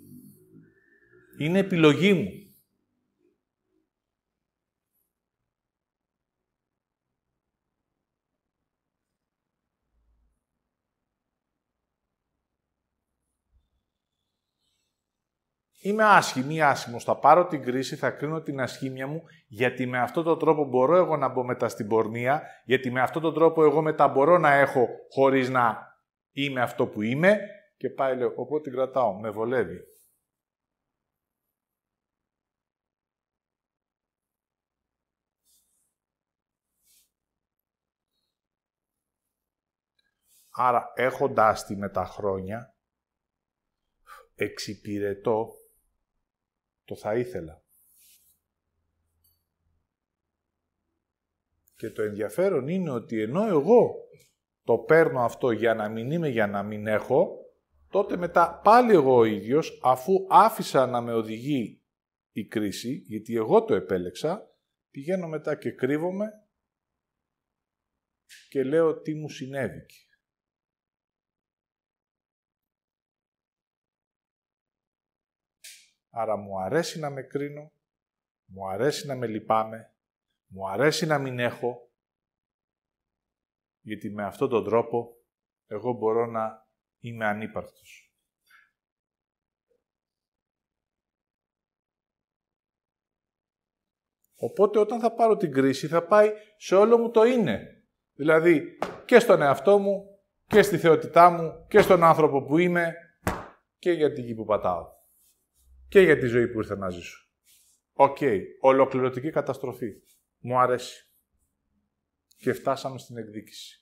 Είναι 1.38 1.59
επιλογή 1.59 2.12
μου. 2.12 2.31
Είμαι 15.81 16.05
άσχημη 16.05 16.55
ή 16.55 16.62
άσχημος, 16.62 17.05
θα 17.05 17.18
πάρω 17.18 17.46
την 17.46 17.62
κρίση, 17.62 17.96
θα 17.96 18.11
κρίνω 18.11 18.40
την 18.40 18.61
ασχήμια 18.61 19.07
μου, 19.07 19.22
γιατί 19.46 19.87
με 19.87 19.98
αυτόν 19.98 20.24
τον 20.24 20.38
τρόπο 20.38 20.64
μπορώ 20.64 20.96
εγώ 20.96 21.16
να 21.16 21.29
μπω 21.29 21.44
μετά 21.44 21.68
στην 21.68 21.88
πορνεία, 21.88 22.42
γιατί 22.64 22.90
με 22.90 23.00
αυτόν 23.00 23.22
τον 23.22 23.35
τρόπο 23.35 23.64
εγώ 23.64 23.83
μετά 23.83 24.09
μπορώ 24.09 24.38
να 24.38 24.52
έχω 24.52 24.88
χωρίς 25.11 25.48
να 25.48 25.86
Είμαι 26.38 26.61
αυτό 26.61 26.87
που 26.87 27.03
είμαι 27.03 27.38
και 27.77 27.90
πάει 27.90 28.16
λέω, 28.16 28.33
οπότε 28.37 28.62
την 28.62 28.72
κρατάω, 28.72 29.20
με 29.20 29.31
βολεύει. 29.31 29.81
Άρα, 40.51 40.92
έχοντάς 40.94 41.64
τη 41.64 41.77
με 41.77 41.88
τα 41.88 42.05
χρόνια, 42.05 42.77
εξυπηρετώ 44.35 45.49
το 46.85 46.96
θα 46.96 47.14
ήθελα. 47.14 47.62
Και 51.77 51.90
το 51.90 52.03
ενδιαφέρον 52.03 52.68
είναι 52.68 52.90
ότι 52.90 53.20
ενώ 53.20 53.46
εγώ 53.46 53.94
το 54.66 54.79
παίρνω 54.79 55.24
αυτό 55.24 55.50
για 55.50 55.74
να 55.74 55.88
μην 55.88 56.11
είμαι, 56.11 56.29
για 56.29 56.46
να 56.46 56.62
μην 56.62 56.87
έχω, 56.87 57.38
τότε 57.88 58.16
μετά 58.16 58.61
πάλι 58.64 58.92
εγώ 58.92 59.16
ο 59.16 59.24
ίδιος, 59.24 59.81
αφού 59.83 60.26
άφησα 60.29 60.87
να 60.87 61.00
με 61.00 61.12
οδηγεί 61.12 61.83
η 62.33 62.46
κρίση, 62.46 62.94
γιατί 62.94 63.37
εγώ 63.37 63.64
το 63.64 63.74
επέλεξα, 63.74 64.50
πηγαίνω 64.90 65.29
μετά 65.29 65.57
και 65.57 65.70
κρύβομαι 65.70 66.31
και 68.48 68.64
λέω 68.64 69.00
τι 69.00 69.14
μου 69.14 69.29
συνέβηκε. 69.29 69.96
Άρα 76.11 76.37
μου 76.37 76.61
αρέσει 76.61 76.98
να 76.98 77.11
με 77.11 77.22
κρίνω, 77.22 77.72
μου 78.44 78.68
αρέσει 78.68 79.07
να 79.07 79.14
με 79.14 79.26
λυπάμαι, 79.26 79.94
μου 80.46 80.68
αρέσει 80.68 81.07
να 81.07 81.18
μην 81.18 81.38
έχω, 81.38 81.86
γιατί 83.87 84.11
με 84.11 84.25
αυτόν 84.25 84.49
τον 84.49 84.64
τρόπο 84.64 85.16
εγώ 85.66 85.92
μπορώ 85.92 86.27
να 86.27 86.66
είμαι 86.99 87.27
ανύπαρκτος. 87.27 88.14
Οπότε 94.37 94.79
όταν 94.79 95.01
θα 95.01 95.14
πάρω 95.14 95.37
την 95.37 95.53
κρίση 95.53 95.87
θα 95.87 96.07
πάει 96.07 96.33
σε 96.57 96.75
όλο 96.75 96.99
μου 96.99 97.11
το 97.11 97.25
είναι. 97.25 97.85
Δηλαδή 98.14 98.79
και 99.05 99.18
στον 99.18 99.42
εαυτό 99.42 99.79
μου 99.79 100.05
και 100.46 100.62
στη 100.62 100.79
θεότητά 100.79 101.31
μου 101.31 101.66
και 101.68 101.81
στον 101.81 102.03
άνθρωπο 102.03 102.42
που 102.42 102.59
είμαι 102.59 102.94
και 103.79 103.90
για 103.90 104.12
τη 104.12 104.20
γη 104.20 104.35
που 104.35 104.44
πατάω. 104.44 104.87
Και 105.88 106.01
για 106.01 106.18
τη 106.18 106.27
ζωή 106.27 106.49
που 106.49 106.59
ήρθα 106.59 106.77
να 106.77 106.90
ζήσω. 106.90 107.29
OK. 107.92 108.16
Okay. 108.20 108.40
Ολοκληρωτική 108.61 109.31
καταστροφή. 109.31 109.92
Μου 110.38 110.59
αρέσει. 110.59 111.05
Και 112.37 112.53
φτάσαμε 112.53 112.99
στην 112.99 113.16
εκδίκηση. 113.16 113.81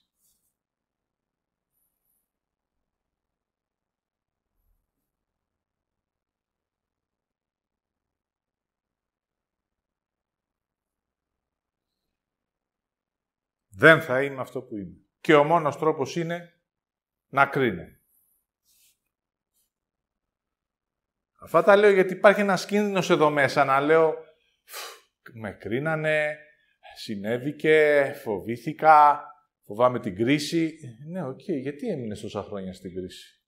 Δεν 13.77 14.03
θα 14.03 14.23
είμαι 14.23 14.41
αυτό 14.41 14.63
που 14.63 14.77
είμαι. 14.77 14.97
Και 15.21 15.35
ο 15.35 15.45
μόνος 15.45 15.77
τρόπος 15.77 16.17
είναι 16.17 16.55
να 17.29 17.47
κρίνω. 17.47 17.83
Αυτά 21.39 21.63
τα 21.63 21.77
λέω 21.77 21.91
γιατί 21.91 22.13
υπάρχει 22.13 22.41
ένας 22.41 22.67
κίνδυνος 22.67 23.11
εδώ 23.11 23.31
μέσα 23.31 23.65
να 23.65 23.81
λέω 23.81 24.15
με 25.33 25.53
κρίνανε, 25.53 26.39
συνέβηκε, 26.95 28.13
φοβήθηκα, 28.23 29.27
φοβάμαι 29.63 30.01
την 30.01 30.17
κρίση. 30.17 30.79
Ναι, 31.09 31.25
OK, 31.25 31.39
okay. 31.39 31.61
γιατί 31.61 31.89
έμεινες 31.89 32.21
τόσα 32.21 32.43
χρόνια 32.43 32.73
στην 32.73 32.95
κρίση; 32.95 33.43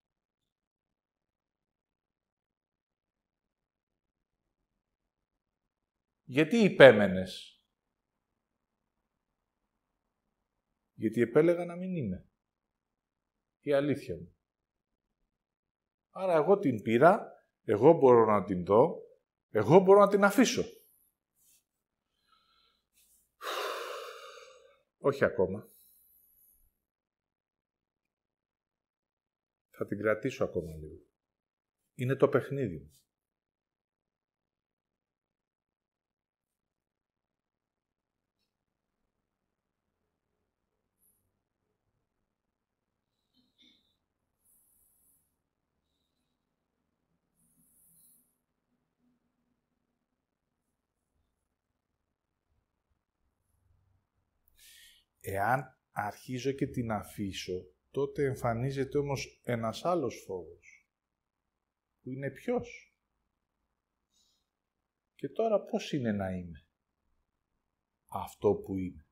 Γιατί 6.24 6.56
υπέμενες; 6.56 7.61
Γιατί 10.94 11.20
επέλεγα 11.20 11.64
να 11.64 11.76
μην 11.76 11.96
είμαι. 11.96 12.28
Η 13.61 13.72
αλήθεια 13.72 14.16
μου. 14.16 14.37
Άρα 16.11 16.35
εγώ 16.35 16.59
την 16.59 16.82
πήρα, 16.82 17.32
εγώ 17.64 17.92
μπορώ 17.92 18.24
να 18.24 18.44
την 18.44 18.64
δω, 18.64 19.02
εγώ 19.50 19.78
μπορώ 19.78 20.00
να 20.00 20.09
την 20.09 20.24
αφήσω. 20.24 20.64
Όχι 25.07 25.25
ακόμα. 25.25 25.69
Θα 29.71 29.87
την 29.87 29.99
κρατήσω 29.99 30.45
ακόμα 30.45 30.77
λίγο. 30.77 31.01
Είναι 31.95 32.14
το 32.14 32.29
παιχνίδι 32.29 32.79
μου. 32.79 32.90
Εάν 55.28 55.78
αρχίζω 55.90 56.52
και 56.52 56.66
την 56.66 56.90
αφήσω, 56.90 57.66
τότε 57.90 58.24
εμφανίζεται 58.24 58.98
όμως 58.98 59.40
ένας 59.42 59.84
άλλος 59.84 60.22
φόβος, 60.26 60.88
που 62.02 62.10
είναι 62.10 62.30
ποιος; 62.30 62.96
Και 65.14 65.28
τώρα 65.28 65.60
πώς 65.60 65.92
είναι 65.92 66.12
να 66.12 66.30
είμαι 66.30 66.66
αυτό 68.06 68.54
που 68.54 68.76
είμαι; 68.76 69.06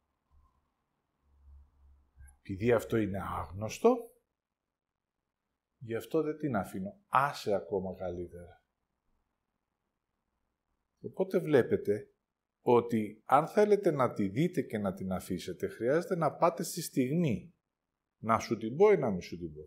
Επειδή 2.38 2.72
αυτό 2.72 2.96
είναι 2.96 3.20
άγνωστο, 3.22 4.12
γι' 5.78 5.94
αυτό 5.94 6.22
δεν 6.22 6.36
την 6.36 6.56
αφήνω. 6.56 7.00
Άσε 7.08 7.54
ακόμα 7.54 7.94
καλύτερα. 7.94 8.64
Οπότε 11.00 11.38
βλέπετε 11.38 12.13
ότι 12.66 13.22
αν 13.24 13.48
θέλετε 13.48 13.90
να 13.90 14.12
τη 14.12 14.28
δείτε 14.28 14.62
και 14.62 14.78
να 14.78 14.94
την 14.94 15.12
αφήσετε, 15.12 15.68
χρειάζεται 15.68 16.16
να 16.16 16.36
πάτε 16.36 16.62
στη 16.62 16.82
στιγμή. 16.82 17.54
Να 18.18 18.38
σου 18.38 18.56
την 18.56 18.76
πω 18.76 18.92
ή 18.92 18.96
να 18.96 19.10
μην 19.10 19.20
σου 19.20 19.38
την 19.38 19.54
πω. 19.54 19.60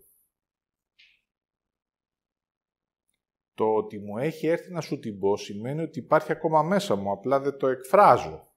Το 3.54 3.76
ότι 3.76 4.00
μου 4.00 4.18
έχει 4.18 4.48
έρθει 4.48 4.72
να 4.72 4.82
σου 4.82 5.00
την 5.00 5.20
πω 5.20 5.38
σημαίνει 5.38 5.82
ότι 5.82 6.00
υπάρχει 6.00 6.32
ακόμα 6.32 6.64
μέσα 6.64 6.96
μου, 6.96 7.12
απλά 7.12 7.40
δεν 7.40 7.58
το 7.58 7.68
εκφράζω. 7.68 8.52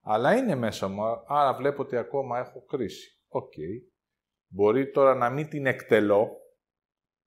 Αλλά 0.00 0.36
είναι 0.36 0.54
μέσα 0.54 0.88
μου, 0.88 1.02
άρα 1.26 1.54
βλέπω 1.54 1.82
ότι 1.82 1.96
ακόμα 1.96 2.38
έχω 2.38 2.64
κρίση. 2.64 3.20
Οκ. 3.28 3.52
Μπορεί 4.46 4.90
τώρα 4.90 5.14
να 5.14 5.30
μην 5.30 5.48
την 5.48 5.66
εκτελώ, 5.66 6.28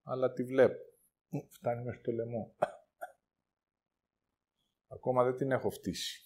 αλλά 0.03 0.33
τη 0.33 0.45
βλέπω. 0.45 0.81
Φτάνει 1.51 1.85
μέχρι 1.85 2.01
το 2.01 2.13
λαιμό. 2.13 2.55
Ακόμα 4.95 5.25
δεν 5.25 5.37
την 5.37 5.51
έχω 5.51 5.71
φτύσει. 5.71 6.21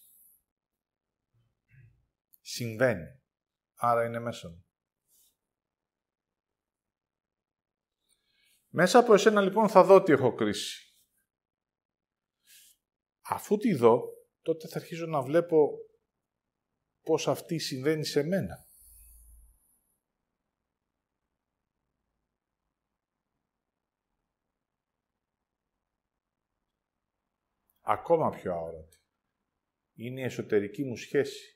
Συμβαίνει. 2.41 3.23
Άρα 3.75 4.05
είναι 4.05 4.19
μέσα 4.19 4.49
μου. 4.49 4.67
Μέσα 8.69 8.99
από 8.99 9.15
εσένα 9.15 9.41
λοιπόν 9.41 9.69
θα 9.69 9.85
δω 9.85 10.03
τι 10.03 10.13
έχω 10.13 10.35
κρίση. 10.35 10.97
Αφού 13.21 13.57
τη 13.57 13.75
δω, 13.75 14.03
τότε 14.43 14.69
θα 14.69 14.79
αρχίσω 14.79 15.07
να 15.07 15.23
βλέπω 15.23 15.69
πώς 17.03 17.29
αυτή 17.29 17.59
συμβαίνει 17.59 18.05
σε 18.05 18.23
μένα. 18.23 18.66
Ακόμα 27.89 28.31
πιο 28.31 28.53
αόρατη. 28.53 28.99
Είναι 29.95 30.21
η 30.21 30.25
εσωτερική 30.25 30.85
μου 30.85 30.97
σχέση. 30.97 31.56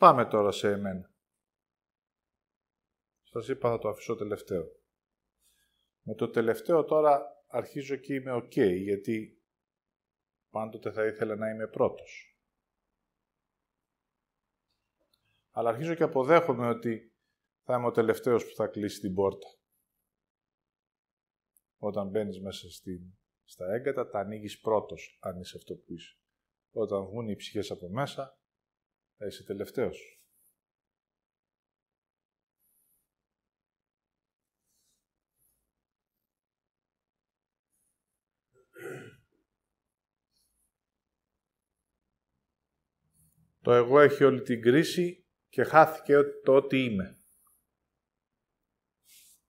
Πάμε 0.00 0.26
τώρα 0.26 0.52
σε 0.52 0.70
εμένα. 0.70 1.10
Σας 3.22 3.48
είπα 3.48 3.70
θα 3.70 3.78
το 3.78 3.88
αφήσω 3.88 4.16
τελευταίο. 4.16 4.64
Με 6.02 6.14
το 6.14 6.30
τελευταίο 6.30 6.84
τώρα 6.84 7.44
αρχίζω 7.46 7.96
και 7.96 8.14
είμαι 8.14 8.32
ok, 8.34 8.80
γιατί 8.82 9.42
πάντοτε 10.50 10.90
θα 10.90 11.06
ήθελα 11.06 11.36
να 11.36 11.50
είμαι 11.50 11.66
πρώτος. 11.66 12.38
Αλλά 15.50 15.68
αρχίζω 15.68 15.94
και 15.94 16.02
αποδέχομαι 16.02 16.68
ότι 16.68 17.14
θα 17.64 17.76
είμαι 17.76 17.86
ο 17.86 17.90
τελευταίος 17.90 18.44
που 18.44 18.54
θα 18.54 18.66
κλείσει 18.66 19.00
την 19.00 19.14
πόρτα. 19.14 19.48
Όταν 21.78 22.08
μπαίνεις 22.08 22.40
μέσα 22.40 22.70
στην, 22.70 23.18
στα 23.44 23.72
έγκατα, 23.74 24.08
τα 24.08 24.18
ανοίγεις 24.18 24.60
πρώτος, 24.60 25.18
αν 25.20 25.40
είσαι 25.40 25.56
αυτό 25.56 25.74
που 25.74 25.92
είσαι. 25.92 26.18
Όταν 26.70 27.04
βγουν 27.04 27.28
οι 27.28 27.36
ψυχές 27.36 27.70
από 27.70 27.88
μέσα, 27.88 28.22
θα 28.24 28.39
είσαι 29.26 29.44
τελευταίος. 29.44 30.20
Το 43.62 43.72
εγώ 43.72 44.00
έχει 44.00 44.24
όλη 44.24 44.42
την 44.42 44.62
κρίση 44.62 45.26
και 45.48 45.64
χάθηκε 45.64 46.22
το 46.44 46.54
ότι 46.54 46.78
είμαι. 46.84 47.18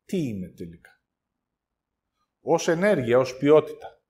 Τι 0.06 0.18
είμαι 0.18 0.48
τελικά. 0.48 1.02
Ως 2.40 2.68
ενέργεια, 2.68 3.20
ως 3.20 3.38
ποιότητα. 3.38 4.01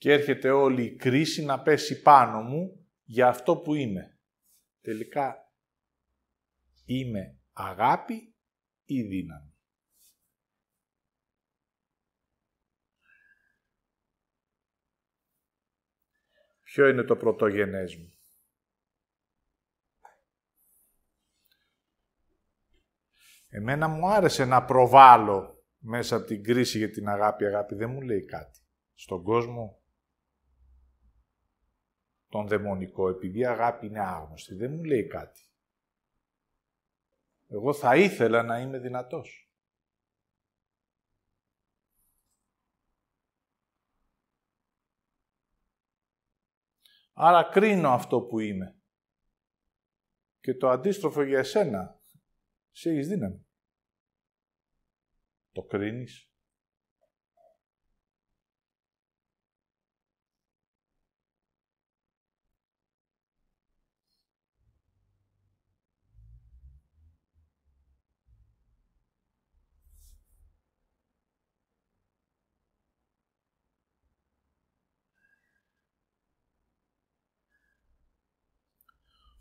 Και 0.00 0.12
έρχεται 0.12 0.50
όλη 0.50 0.84
η 0.84 0.96
κρίση 0.96 1.44
να 1.44 1.62
πέσει 1.62 2.02
πάνω 2.02 2.42
μου 2.42 2.86
για 3.02 3.28
αυτό 3.28 3.56
που 3.56 3.74
είμαι. 3.74 4.18
Τελικά 4.80 5.52
είμαι 6.84 7.38
αγάπη 7.52 8.34
ή 8.84 9.02
δύναμη. 9.02 9.54
Ποιο 16.62 16.88
είναι 16.88 17.02
το 17.02 17.16
πρωτογενές 17.16 17.96
μου; 17.96 18.18
Εμένα 23.48 23.88
μου 23.88 24.08
άρεσε 24.08 24.44
να 24.44 24.64
προβάλλω 24.64 25.64
μέσα 25.78 26.16
από 26.16 26.26
την 26.26 26.42
κρίση 26.42 26.78
για 26.78 26.90
την 26.90 27.08
αγάπη. 27.08 27.44
Αγάπη 27.44 27.74
δεν 27.74 27.90
μου 27.90 28.00
λέει 28.00 28.24
κάτι. 28.24 28.60
Στον 28.94 29.22
κόσμο 29.22 29.79
τον 32.30 32.48
δαιμονικό, 32.48 33.08
επειδή 33.08 33.38
η 33.38 33.46
αγάπη 33.46 33.86
είναι 33.86 34.00
άγνωστη, 34.00 34.54
δεν 34.54 34.72
μου 34.72 34.84
λέει 34.84 35.06
κάτι. 35.06 35.44
Εγώ 37.48 37.72
θα 37.72 37.96
ήθελα 37.96 38.42
να 38.42 38.60
είμαι 38.60 38.78
δυνατός. 38.78 39.50
Άρα 47.12 47.50
κρίνω 47.50 47.90
αυτό 47.90 48.20
που 48.20 48.38
είμαι. 48.38 48.80
Και 50.40 50.54
το 50.54 50.68
αντίστροφο 50.68 51.22
για 51.22 51.38
εσένα. 51.38 52.00
Σε 52.70 52.90
έχεις 52.90 53.08
δύναμη. 53.08 53.46
Το 55.52 55.62
κρίνεις. 55.62 56.29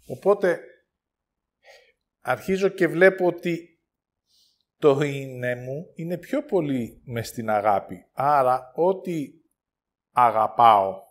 Οπότε 0.09 0.59
αρχίζω 2.19 2.69
και 2.69 2.87
βλέπω 2.87 3.25
ότι 3.25 3.79
το 4.77 4.99
είναι 4.99 5.55
μου 5.55 5.91
είναι 5.95 6.17
πιο 6.17 6.43
πολύ 6.43 7.01
μες 7.05 7.27
στην 7.27 7.49
αγάπη. 7.49 8.05
Άρα 8.13 8.71
ό,τι 8.75 9.33
αγαπάω, 10.11 11.01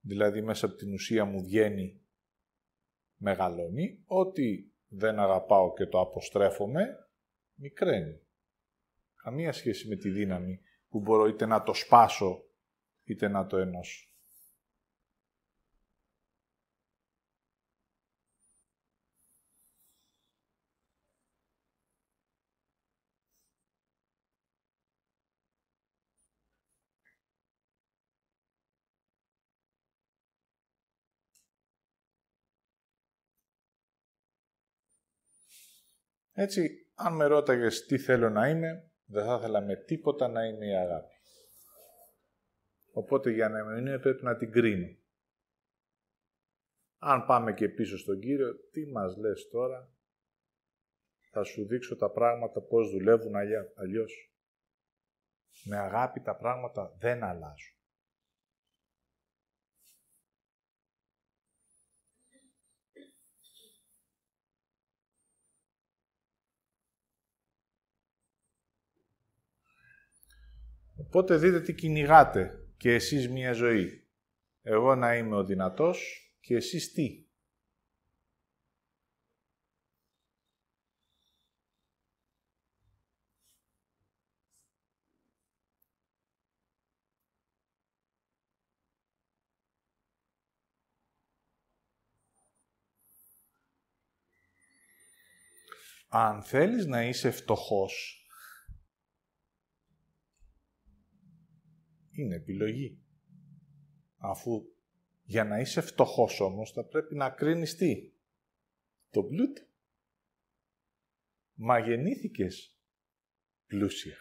δηλαδή 0.00 0.42
μέσα 0.42 0.66
από 0.66 0.74
την 0.74 0.92
ουσία 0.92 1.24
μου 1.24 1.42
βγαίνει, 1.42 2.00
μεγαλώνει. 3.16 4.02
Ό,τι 4.06 4.70
δεν 4.86 5.18
αγαπάω 5.18 5.72
και 5.72 5.86
το 5.86 6.00
αποστρέφομαι, 6.00 7.08
μικραίνει. 7.54 8.20
Καμία 9.22 9.52
σχέση 9.52 9.88
με 9.88 9.96
τη 9.96 10.10
δύναμη 10.10 10.60
που 10.88 11.00
μπορώ 11.00 11.26
είτε 11.26 11.46
να 11.46 11.62
το 11.62 11.74
σπάσω, 11.74 12.44
είτε 13.04 13.28
να 13.28 13.46
το 13.46 13.56
ενώσω. 13.56 14.09
Έτσι, 36.42 36.90
αν 36.94 37.14
με 37.14 37.24
ρώταγες 37.24 37.86
τι 37.86 37.98
θέλω 37.98 38.30
να 38.30 38.48
είμαι, 38.48 38.90
δεν 39.04 39.24
θα 39.24 39.36
ήθελα 39.38 39.60
με 39.60 39.76
τίποτα 39.76 40.28
να 40.28 40.44
είναι 40.44 40.66
η 40.66 40.76
αγάπη. 40.76 41.14
Οπότε 42.92 43.30
για 43.30 43.48
να 43.48 43.78
είναι 43.78 43.98
πρέπει 43.98 44.24
να 44.24 44.36
την 44.36 44.52
κρίνω. 44.52 44.96
Αν 46.98 47.26
πάμε 47.26 47.54
και 47.54 47.68
πίσω 47.68 47.98
στον 47.98 48.20
Κύριο, 48.20 48.54
τι 48.70 48.86
μας 48.86 49.16
λες 49.16 49.48
τώρα, 49.48 49.92
θα 51.30 51.42
σου 51.42 51.66
δείξω 51.66 51.96
τα 51.96 52.10
πράγματα 52.10 52.60
πώς 52.60 52.90
δουλεύουν 52.90 53.34
αλλιώς. 53.74 54.34
Με 55.64 55.78
αγάπη 55.78 56.20
τα 56.20 56.36
πράγματα 56.36 56.96
δεν 56.98 57.24
αλλάζουν. 57.24 57.79
Οπότε 71.06 71.36
δείτε 71.36 71.60
τι 71.60 71.74
κυνηγάτε 71.74 72.68
και 72.76 72.92
εσείς 72.94 73.28
μία 73.28 73.52
ζωή. 73.52 74.08
Εγώ 74.62 74.94
να 74.94 75.16
είμαι 75.16 75.36
ο 75.36 75.44
δυνατός 75.44 76.28
και 76.40 76.54
εσείς 76.54 76.92
τι. 76.92 77.24
Αν 96.08 96.42
θέλεις 96.42 96.86
να 96.86 97.02
είσαι 97.04 97.30
φτωχός, 97.30 98.19
είναι 102.10 102.34
επιλογή. 102.34 102.98
Αφού 104.16 104.64
για 105.22 105.44
να 105.44 105.58
είσαι 105.58 105.80
φτωχός 105.80 106.40
όμως 106.40 106.72
θα 106.72 106.84
πρέπει 106.84 107.14
να 107.14 107.30
κρίνεις 107.30 107.76
τι; 107.76 108.12
Το 109.10 109.22
πλούτο. 109.22 109.62
Μα 111.54 111.78
γεννήθηκες 111.78 112.76
πλούσια. 113.66 114.16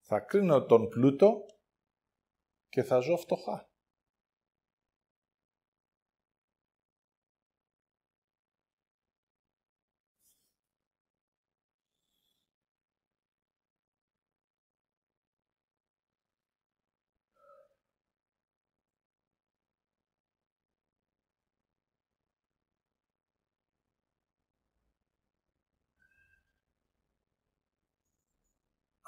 Θα 0.00 0.20
κρίνω 0.20 0.66
τον 0.66 0.88
πλούτο 0.88 1.46
και 2.68 2.82
θα 2.82 2.98
ζω 2.98 3.16
φτωχά. 3.16 3.71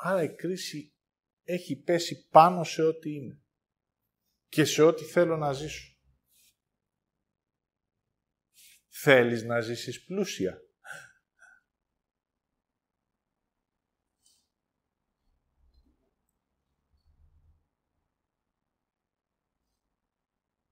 Άρα 0.06 0.22
η 0.22 0.34
κρίση 0.34 0.94
έχει 1.42 1.82
πέσει 1.82 2.28
πάνω 2.28 2.64
σε 2.64 2.82
ό,τι 2.82 3.14
είναι 3.14 3.42
και 4.48 4.64
σε 4.64 4.82
ό,τι 4.82 5.04
θέλω 5.04 5.36
να 5.36 5.52
ζήσω. 5.52 5.98
Θέλεις 8.88 9.42
να 9.42 9.60
ζήσεις 9.60 10.04
πλούσια. 10.04 10.58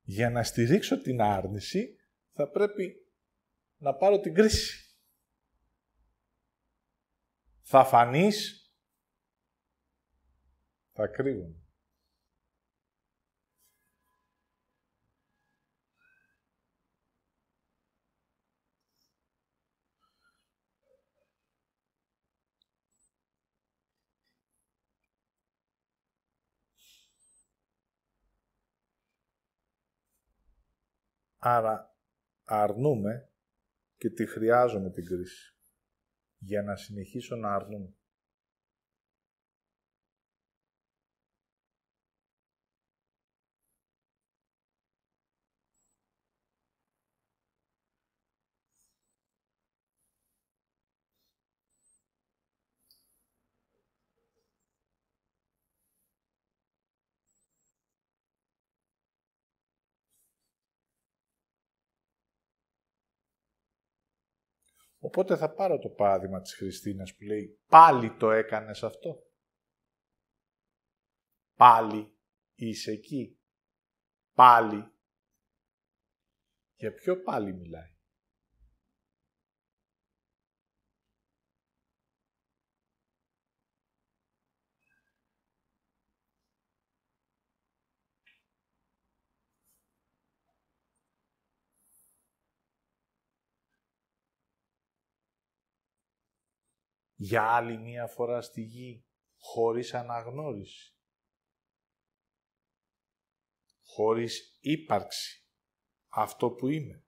Για 0.02 0.30
να 0.30 0.42
στηρίξω 0.42 1.00
την 1.00 1.20
άρνηση 1.20 1.96
θα 2.32 2.50
πρέπει 2.50 3.12
να 3.76 3.94
πάρω 3.94 4.20
την 4.20 4.34
κρίση. 4.34 4.96
Θα 7.62 7.84
φανείς, 7.84 8.61
θα 10.92 11.06
κρύβουν. 11.06 11.56
Άρα 31.44 31.96
αρνούμε 32.44 33.30
και 33.96 34.10
τη 34.10 34.26
χρειάζομαι 34.26 34.90
την 34.90 35.04
κρίση 35.04 35.56
για 36.38 36.62
να 36.62 36.76
συνεχίσω 36.76 37.36
να 37.36 37.54
αρνούμε. 37.54 37.94
Οπότε 65.04 65.36
θα 65.36 65.54
πάρω 65.54 65.78
το 65.78 65.88
παράδειγμα 65.88 66.40
της 66.40 66.54
Χριστίνας 66.54 67.14
που 67.14 67.22
λέει 67.22 67.60
«Πάλι 67.66 68.16
το 68.16 68.30
έκανες 68.30 68.82
αυτό». 68.82 69.26
Πάλι 71.56 72.18
είσαι 72.54 72.90
εκεί. 72.90 73.40
Πάλι. 74.34 74.92
Για 76.74 76.94
ποιο 76.94 77.22
πάλι 77.22 77.52
μιλάει. 77.54 77.91
Για 97.22 97.42
άλλη 97.42 97.78
μία 97.78 98.06
φορά 98.06 98.42
στη 98.42 98.62
γη, 98.62 99.04
χωρίς 99.38 99.94
αναγνώριση. 99.94 100.96
Χωρίς 103.82 104.58
ύπαρξη. 104.60 105.46
Αυτό 106.08 106.50
που 106.50 106.68
είμαι. 106.68 107.04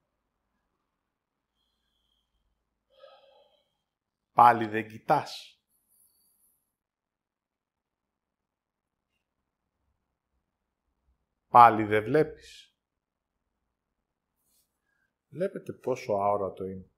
Πάλι 4.31 4.67
δεν 4.67 4.87
κοιτάς. 4.87 5.61
Πάλι 11.47 11.83
δεν 11.83 12.03
βλέπεις. 12.03 12.75
Βλέπετε 15.27 15.73
πόσο 15.73 16.13
αόρατο 16.13 16.63
είναι. 16.63 16.94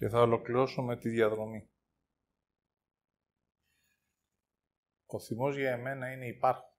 Και 0.00 0.08
θα 0.08 0.20
ολοκληρώσω 0.20 0.82
με 0.82 0.96
τη 0.96 1.08
διαδρομή. 1.08 1.70
Ο 5.06 5.20
θυμός 5.20 5.56
για 5.56 5.72
εμένα 5.72 6.12
είναι 6.12 6.26
υπάρχον. 6.26 6.74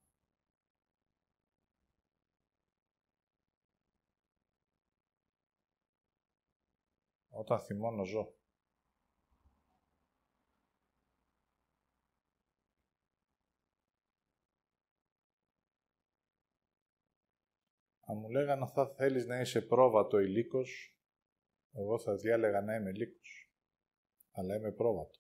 Όταν 7.30 7.60
θυμώνω 7.60 8.06
ζω. 8.06 8.36
Αν 18.00 18.18
μου 18.18 18.30
λέγανε 18.30 18.68
θα 18.68 18.94
θέλεις 18.96 19.26
να 19.26 19.40
είσαι 19.40 19.62
πρόβατο 19.62 20.20
ηλίκος, 20.20 21.01
εγώ 21.72 22.00
θα 22.00 22.16
διάλεγα 22.16 22.62
να 22.62 22.76
είμαι 22.76 22.92
λύκος, 22.92 23.52
αλλά 24.32 24.56
είμαι 24.56 24.72
πρόβατο. 24.72 25.20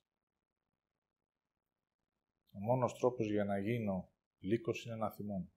Ο 2.52 2.60
μόνος 2.60 2.93
τρόπος 2.93 3.30
για 3.30 3.43
να 3.43 3.60
γίνω 3.60 4.12
λύκος 4.39 4.86
είναι 4.86 4.95
να 4.95 5.12
θυμώνω. 5.12 5.52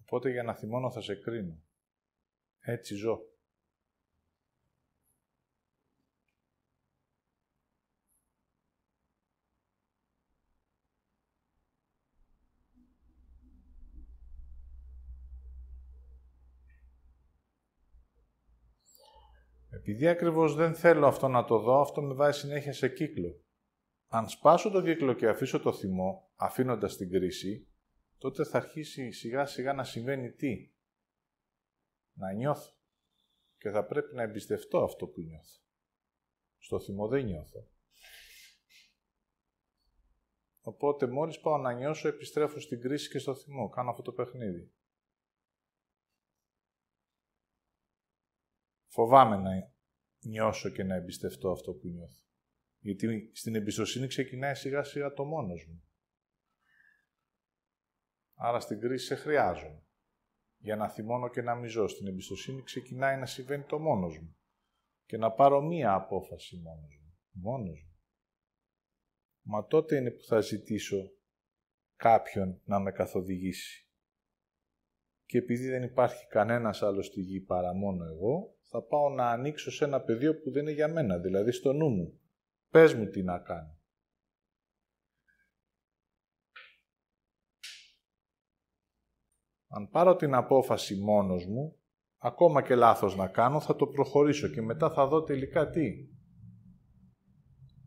Οπότε 0.00 0.30
για 0.30 0.42
να 0.42 0.54
θυμώνω 0.54 0.90
θα 0.90 1.00
σε 1.00 1.14
κρίνω. 1.14 1.62
Έτσι 2.60 2.94
ζω. 2.94 3.35
Επειδή 19.88 20.08
ακριβώς 20.08 20.54
δεν 20.54 20.74
θέλω 20.74 21.06
αυτό 21.06 21.28
να 21.28 21.44
το 21.44 21.58
δω, 21.58 21.80
αυτό 21.80 22.02
με 22.02 22.14
βάζει 22.14 22.38
συνέχεια 22.38 22.72
σε 22.72 22.88
κύκλο. 22.88 23.44
Αν 24.06 24.28
σπάσω 24.28 24.70
το 24.70 24.82
κύκλο 24.82 25.12
και 25.12 25.28
αφήσω 25.28 25.60
το 25.60 25.72
θυμό, 25.72 26.32
αφήνοντας 26.36 26.96
την 26.96 27.10
κρίση, 27.10 27.68
τότε 28.18 28.44
θα 28.44 28.56
αρχίσει 28.56 29.10
σιγά 29.10 29.46
σιγά 29.46 29.72
να 29.72 29.84
συμβαίνει 29.84 30.32
τι; 30.32 30.72
Να 32.12 32.32
νιώθω. 32.32 32.74
Και 33.58 33.70
θα 33.70 33.84
πρέπει 33.84 34.14
να 34.14 34.22
εμπιστευτώ 34.22 34.84
αυτό 34.84 35.06
που 35.06 35.20
νιώθω. 35.20 35.60
Στο 36.58 36.80
θυμό 36.80 37.08
δεν 37.08 37.24
νιώθω. 37.24 37.68
Οπότε 40.60 41.06
μόλις 41.06 41.40
πάω 41.40 41.58
να 41.58 41.72
νιώσω, 41.72 42.08
επιστρέφω 42.08 42.60
στην 42.60 42.80
κρίση 42.80 43.10
και 43.10 43.18
στο 43.18 43.34
θυμό. 43.34 43.68
Κάνω 43.68 43.90
αυτό 43.90 44.02
το 44.02 44.12
παιχνίδι. 44.12 44.72
Φοβάμαι 48.86 49.36
να 49.36 49.74
νιώσω 50.26 50.70
και 50.70 50.82
να 50.82 50.94
εμπιστευτώ 50.94 51.50
αυτό 51.50 51.72
που 51.72 51.88
νιώθω. 51.88 52.24
Γιατί 52.78 53.30
στην 53.34 53.54
εμπιστοσύνη 53.54 54.06
ξεκινάει 54.06 54.54
σιγά 54.54 54.82
σιγά 54.82 55.12
το 55.12 55.24
μόνος 55.24 55.66
μου. 55.68 55.84
Άρα 58.34 58.60
στην 58.60 58.80
κρίση 58.80 59.06
σε 59.06 59.14
χρειάζομαι. 59.14 59.86
Για 60.56 60.76
να 60.76 60.88
θυμώνω 60.88 61.28
και 61.28 61.42
να 61.42 61.54
μιζώ. 61.54 61.88
Στην 61.88 62.06
εμπιστοσύνη 62.06 62.62
ξεκινάει 62.62 63.18
να 63.18 63.26
συμβαίνει 63.26 63.64
το 63.64 63.78
μόνος 63.78 64.18
μου. 64.18 64.36
Και 65.04 65.16
να 65.16 65.32
πάρω 65.32 65.60
μία 65.60 65.94
απόφαση 65.94 66.56
μόνος 66.56 67.00
μου. 67.02 67.18
Μόνος 67.30 67.84
μου. 67.88 67.96
Μα 69.42 69.66
τότε 69.66 69.96
είναι 69.96 70.10
που 70.10 70.22
θα 70.22 70.40
ζητήσω 70.40 70.96
κάποιον 71.96 72.60
να 72.64 72.80
με 72.80 72.92
καθοδηγήσει. 72.92 73.90
Και 75.24 75.38
επειδή 75.38 75.68
δεν 75.68 75.82
υπάρχει 75.82 76.26
κανένας 76.26 76.82
άλλος 76.82 77.06
στη 77.06 77.20
γη 77.20 77.40
παρά 77.40 77.74
μόνο 77.74 78.04
εγώ, 78.04 78.55
θα 78.68 78.82
πάω 78.82 79.08
να 79.08 79.30
ανοίξω 79.30 79.70
σε 79.70 79.84
ένα 79.84 80.00
πεδίο 80.00 80.40
που 80.40 80.50
δεν 80.50 80.62
είναι 80.62 80.72
για 80.72 80.88
μένα, 80.88 81.18
δηλαδή 81.18 81.52
στο 81.52 81.72
νου 81.72 81.88
μου. 81.88 82.20
Πες 82.70 82.94
μου 82.94 83.06
τι 83.06 83.22
να 83.22 83.38
κάνω. 83.38 83.78
Αν 89.68 89.88
πάρω 89.88 90.16
την 90.16 90.34
απόφαση 90.34 91.00
μόνος 91.00 91.46
μου, 91.46 91.76
ακόμα 92.18 92.62
και 92.62 92.74
λάθος 92.74 93.16
να 93.16 93.28
κάνω, 93.28 93.60
θα 93.60 93.76
το 93.76 93.86
προχωρήσω 93.86 94.48
και 94.48 94.62
μετά 94.62 94.90
θα 94.90 95.06
δω 95.06 95.22
τελικά 95.22 95.70
τι. 95.70 96.08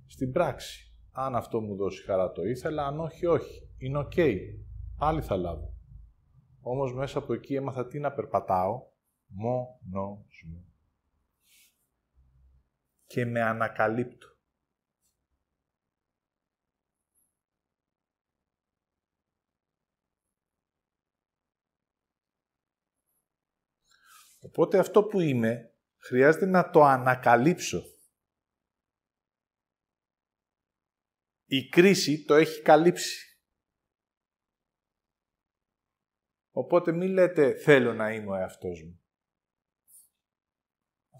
Στην 0.05 0.31
πράξη. 0.31 0.83
Αν 1.11 1.35
αυτό 1.35 1.61
μου 1.61 1.75
δώσει 1.75 2.03
χαρά 2.03 2.31
το 2.31 2.43
ήθελα, 2.43 2.85
αν 2.85 2.99
όχι, 2.99 3.25
όχι. 3.25 3.69
Είναι 3.77 3.97
οκ. 3.97 4.13
Πάλι 4.97 5.21
θα 5.21 5.37
λάβω. 5.37 5.73
Όμως 6.61 6.93
μέσα 6.93 7.17
από 7.17 7.33
εκεί 7.33 7.55
έμαθα 7.55 7.87
τι 7.87 7.99
να 7.99 8.11
περπατάω, 8.11 8.81
μόνος 9.27 10.43
μου. 10.47 10.68
Και 13.09 13.25
με 13.25 13.41
ανακαλύπτω. 13.41 14.27
Οπότε 24.39 24.79
αυτό 24.79 25.03
που 25.03 25.19
είμαι 25.19 25.75
χρειάζεται 25.97 26.45
να 26.45 26.69
το 26.69 26.83
ανακαλύψω. 26.83 27.83
Η 31.45 31.69
κρίση 31.69 32.25
το 32.25 32.33
έχει 32.33 32.61
καλύψει. 32.61 33.39
Οπότε 36.51 36.91
μην 36.91 37.11
λέτε 37.11 37.53
θέλω 37.53 37.93
να 37.93 38.13
είμαι 38.13 38.29
ο 38.31 38.35
εαυτός 38.35 38.83
μου. 38.83 39.03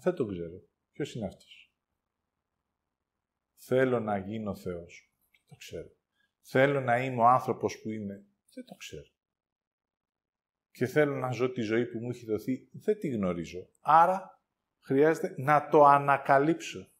Δεν 0.02 0.14
το 0.14 0.26
ξέρω. 0.26 0.68
Ποιος 0.92 1.14
είναι 1.14 1.26
αυτός; 1.26 1.59
Θέλω 3.62 4.00
να 4.00 4.18
γίνω 4.18 4.54
Θεός. 4.54 5.12
Δεν 5.32 5.42
το 5.48 5.54
ξέρω. 5.54 5.90
Θέλω 6.40 6.80
να 6.80 7.04
είμαι 7.04 7.22
ο 7.22 7.26
άνθρωπος 7.26 7.80
που 7.80 7.90
είμαι. 7.90 8.24
Δεν 8.54 8.64
το 8.64 8.74
ξέρω 8.74 9.10
και 10.70 10.86
θέλω 10.86 11.14
να 11.14 11.30
ζω 11.30 11.50
τη 11.50 11.60
ζωή 11.60 11.86
που 11.86 11.98
μου 11.98 12.10
έχει 12.10 12.24
δοθεί, 12.24 12.68
δεν 12.72 12.98
τη 12.98 13.08
γνωρίζω. 13.08 13.68
Άρα 13.80 14.42
χρειάζεται 14.80 15.34
να 15.36 15.68
το 15.68 15.84
ανακαλύψω. 15.84 16.92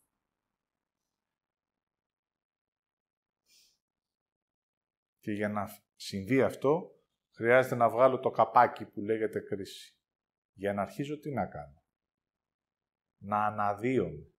Και 5.18 5.32
για 5.32 5.48
να 5.48 5.68
συμβεί 5.94 6.42
αυτό, 6.42 7.00
χρειάζεται 7.34 7.74
να 7.74 7.88
βγάλω 7.88 8.20
το 8.20 8.30
καπάκι 8.30 8.84
που 8.84 9.00
λέγεται 9.00 9.40
κρίση. 9.40 9.96
Για 10.52 10.72
να 10.72 10.82
αρχίζω 10.82 11.18
τι 11.18 11.30
να 11.30 11.46
κάνω. 11.46 11.82
Να 13.18 13.46
αναδύομαι. 13.46 14.32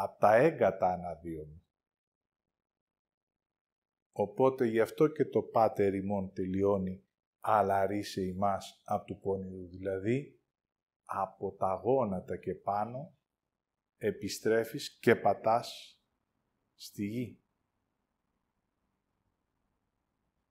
Από 0.00 0.18
τα 0.18 0.34
έγκατα 0.34 0.92
αναδύομαι. 0.92 1.62
Οπότε 4.12 4.66
γι' 4.66 4.80
αυτό 4.80 5.08
και 5.08 5.24
το 5.24 5.42
πάτερ 5.42 5.94
ημών 5.94 6.32
τελειώνει 6.32 7.04
αλλά 7.40 7.86
ρίσε 7.86 8.22
ημάς 8.22 8.82
από 8.84 9.04
του 9.04 9.18
πόνηρου. 9.18 9.68
Δηλαδή, 9.68 10.40
από 11.04 11.52
τα 11.52 11.74
γόνατα 11.74 12.36
και 12.36 12.54
πάνω 12.54 13.16
επιστρέφεις 13.96 14.98
και 14.98 15.16
πατάς 15.16 16.00
στη 16.74 17.04
γη. 17.04 17.42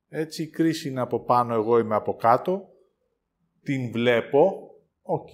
Έτσι 0.07 0.43
η 0.43 0.49
κρίση 0.49 0.89
είναι 0.89 1.01
από 1.01 1.23
πάνω, 1.23 1.53
εγώ 1.53 1.77
είμαι 1.77 1.95
από 1.95 2.15
κάτω. 2.15 2.69
Την 3.61 3.91
βλέπω, 3.91 4.71
οκ. 5.01 5.31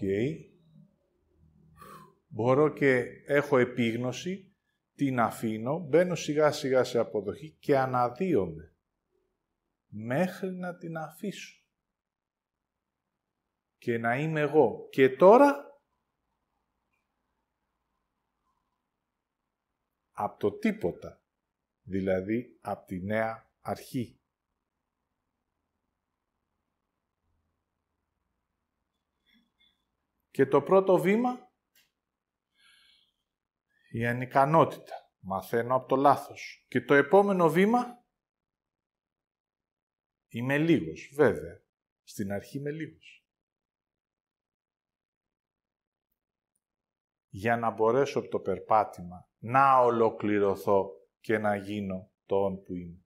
Μπορώ 2.35 2.69
και 2.69 3.03
έχω 3.25 3.57
επίγνωση, 3.57 4.55
την 4.95 5.19
αφήνω, 5.19 5.79
μπαίνω 5.79 6.15
σιγά 6.15 6.51
σιγά 6.51 6.83
σε 6.83 6.99
αποδοχή 6.99 7.57
και 7.59 7.77
αναδύομαι 7.77 8.75
μέχρι 9.87 10.51
να 10.51 10.75
την 10.75 10.97
αφήσω. 10.97 11.63
Και 13.77 13.97
να 13.97 14.19
είμαι 14.19 14.39
εγώ. 14.39 14.87
Και 14.89 15.09
τώρα, 15.09 15.79
από 20.11 20.39
το 20.39 20.51
τίποτα, 20.51 21.21
δηλαδή 21.81 22.57
από 22.61 22.85
τη 22.85 23.01
νέα 23.01 23.49
αρχή. 23.61 24.19
Και 30.31 30.45
το 30.45 30.61
πρώτο 30.61 30.97
βήμα, 30.99 31.52
η 33.93 34.05
ανικανότητα. 34.05 35.11
Μαθαίνω 35.19 35.75
από 35.75 35.87
το 35.87 35.95
λάθος. 35.95 36.65
Και 36.67 36.81
το 36.81 36.93
επόμενο 36.93 37.49
βήμα, 37.49 38.03
Είμαι 40.27 40.57
λίγος, 40.57 41.11
βέβαια. 41.15 41.63
Στην 42.03 42.31
αρχή 42.31 42.57
είμαι 42.57 42.71
λίγος. 42.71 43.27
Για 47.29 47.57
να 47.57 47.71
μπορέσω 47.71 48.19
από 48.19 48.27
το 48.27 48.39
περπάτημα 48.39 49.29
να 49.37 49.79
ολοκληρωθώ 49.79 50.91
και 51.19 51.37
να 51.37 51.55
γίνω 51.55 52.11
το 52.25 52.35
όν 52.35 52.63
που 52.63 52.75
είμαι. 52.75 53.05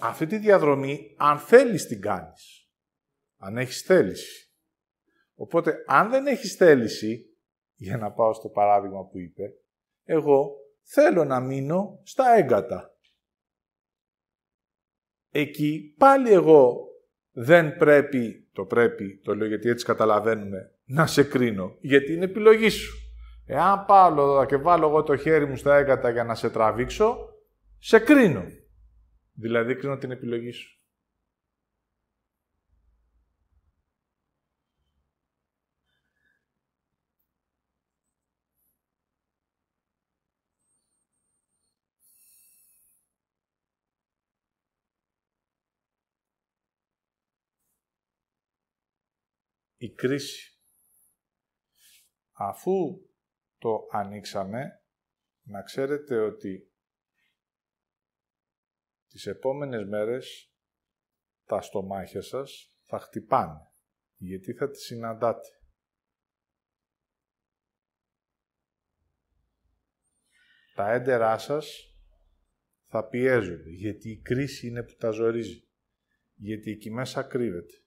Αυτή 0.00 0.26
τη 0.26 0.38
διαδρομή, 0.38 1.14
αν 1.18 1.38
θέλεις 1.38 1.86
την 1.86 2.00
κάνεις. 2.00 2.70
Αν 3.36 3.56
έχεις 3.56 3.82
θέληση. 3.82 4.43
Οπότε, 5.34 5.84
αν 5.86 6.10
δεν 6.10 6.26
έχεις 6.26 6.54
θέληση, 6.54 7.36
για 7.74 7.96
να 7.96 8.12
πάω 8.12 8.32
στο 8.32 8.48
παράδειγμα 8.48 9.06
που 9.06 9.18
είπε, 9.18 9.52
εγώ 10.04 10.56
θέλω 10.82 11.24
να 11.24 11.40
μείνω 11.40 12.00
στα 12.02 12.36
έγκατα. 12.36 12.96
Εκεί 15.30 15.94
πάλι 15.98 16.32
εγώ 16.32 16.88
δεν 17.30 17.76
πρέπει, 17.76 18.48
το 18.52 18.64
πρέπει, 18.64 19.20
το 19.24 19.34
λέω 19.34 19.48
γιατί 19.48 19.68
έτσι 19.68 19.84
καταλαβαίνουμε, 19.84 20.74
να 20.84 21.06
σε 21.06 21.24
κρίνω, 21.24 21.76
γιατί 21.80 22.12
είναι 22.12 22.24
επιλογή 22.24 22.68
σου. 22.68 22.98
Εάν 23.46 23.84
πάω 23.84 24.46
και 24.46 24.56
βάλω 24.56 24.88
εγώ 24.88 25.02
το 25.02 25.16
χέρι 25.16 25.46
μου 25.46 25.56
στα 25.56 25.76
έγκατα 25.76 26.10
για 26.10 26.24
να 26.24 26.34
σε 26.34 26.50
τραβήξω, 26.50 27.16
σε 27.78 27.98
κρίνω. 27.98 28.44
Δηλαδή 29.32 29.76
κρίνω 29.76 29.96
την 29.96 30.10
επιλογή 30.10 30.50
σου. 30.50 30.73
Η 49.84 49.92
κρίση. 49.92 50.58
Αφού 52.32 52.72
το 53.58 53.86
ανοίξαμε, 53.90 54.82
να 55.42 55.62
ξέρετε 55.62 56.18
ότι 56.18 56.72
τις 59.08 59.26
επόμενες 59.26 59.88
μέρες 59.88 60.54
τα 61.44 61.60
στομάχια 61.60 62.22
σας 62.22 62.78
θα 62.84 62.98
χτυπάνε. 62.98 63.72
Γιατί 64.16 64.52
θα 64.52 64.70
τη 64.70 64.78
συναντάτε. 64.78 65.48
Τα 70.74 70.92
έντερά 70.92 71.38
σας 71.38 71.94
θα 72.86 73.08
πιέζονται, 73.08 73.70
γιατί 73.70 74.10
η 74.10 74.20
κρίση 74.20 74.66
είναι 74.66 74.82
που 74.82 74.94
τα 74.94 75.10
ζορίζει. 75.10 75.68
Γιατί 76.34 76.70
εκεί 76.70 76.90
μέσα 76.90 77.22
κρύβεται. 77.22 77.83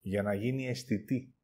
Για 0.00 0.22
να 0.22 0.34
γίνει 0.34 0.68
αισθητή. 0.68 1.34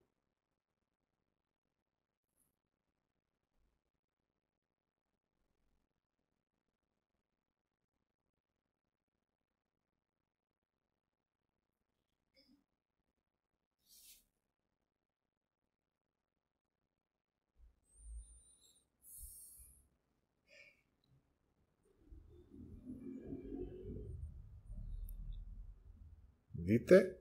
Δείτε, 26.66 27.15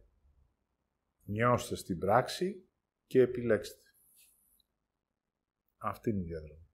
νιώστε 1.36 1.76
στην 1.76 2.00
πράξη 2.00 2.70
και 3.08 3.22
επιλέξτε. 3.22 3.82
Αυτή 5.78 6.10
είναι 6.10 6.22
η 6.22 6.24
διαδρομή. 6.24 6.65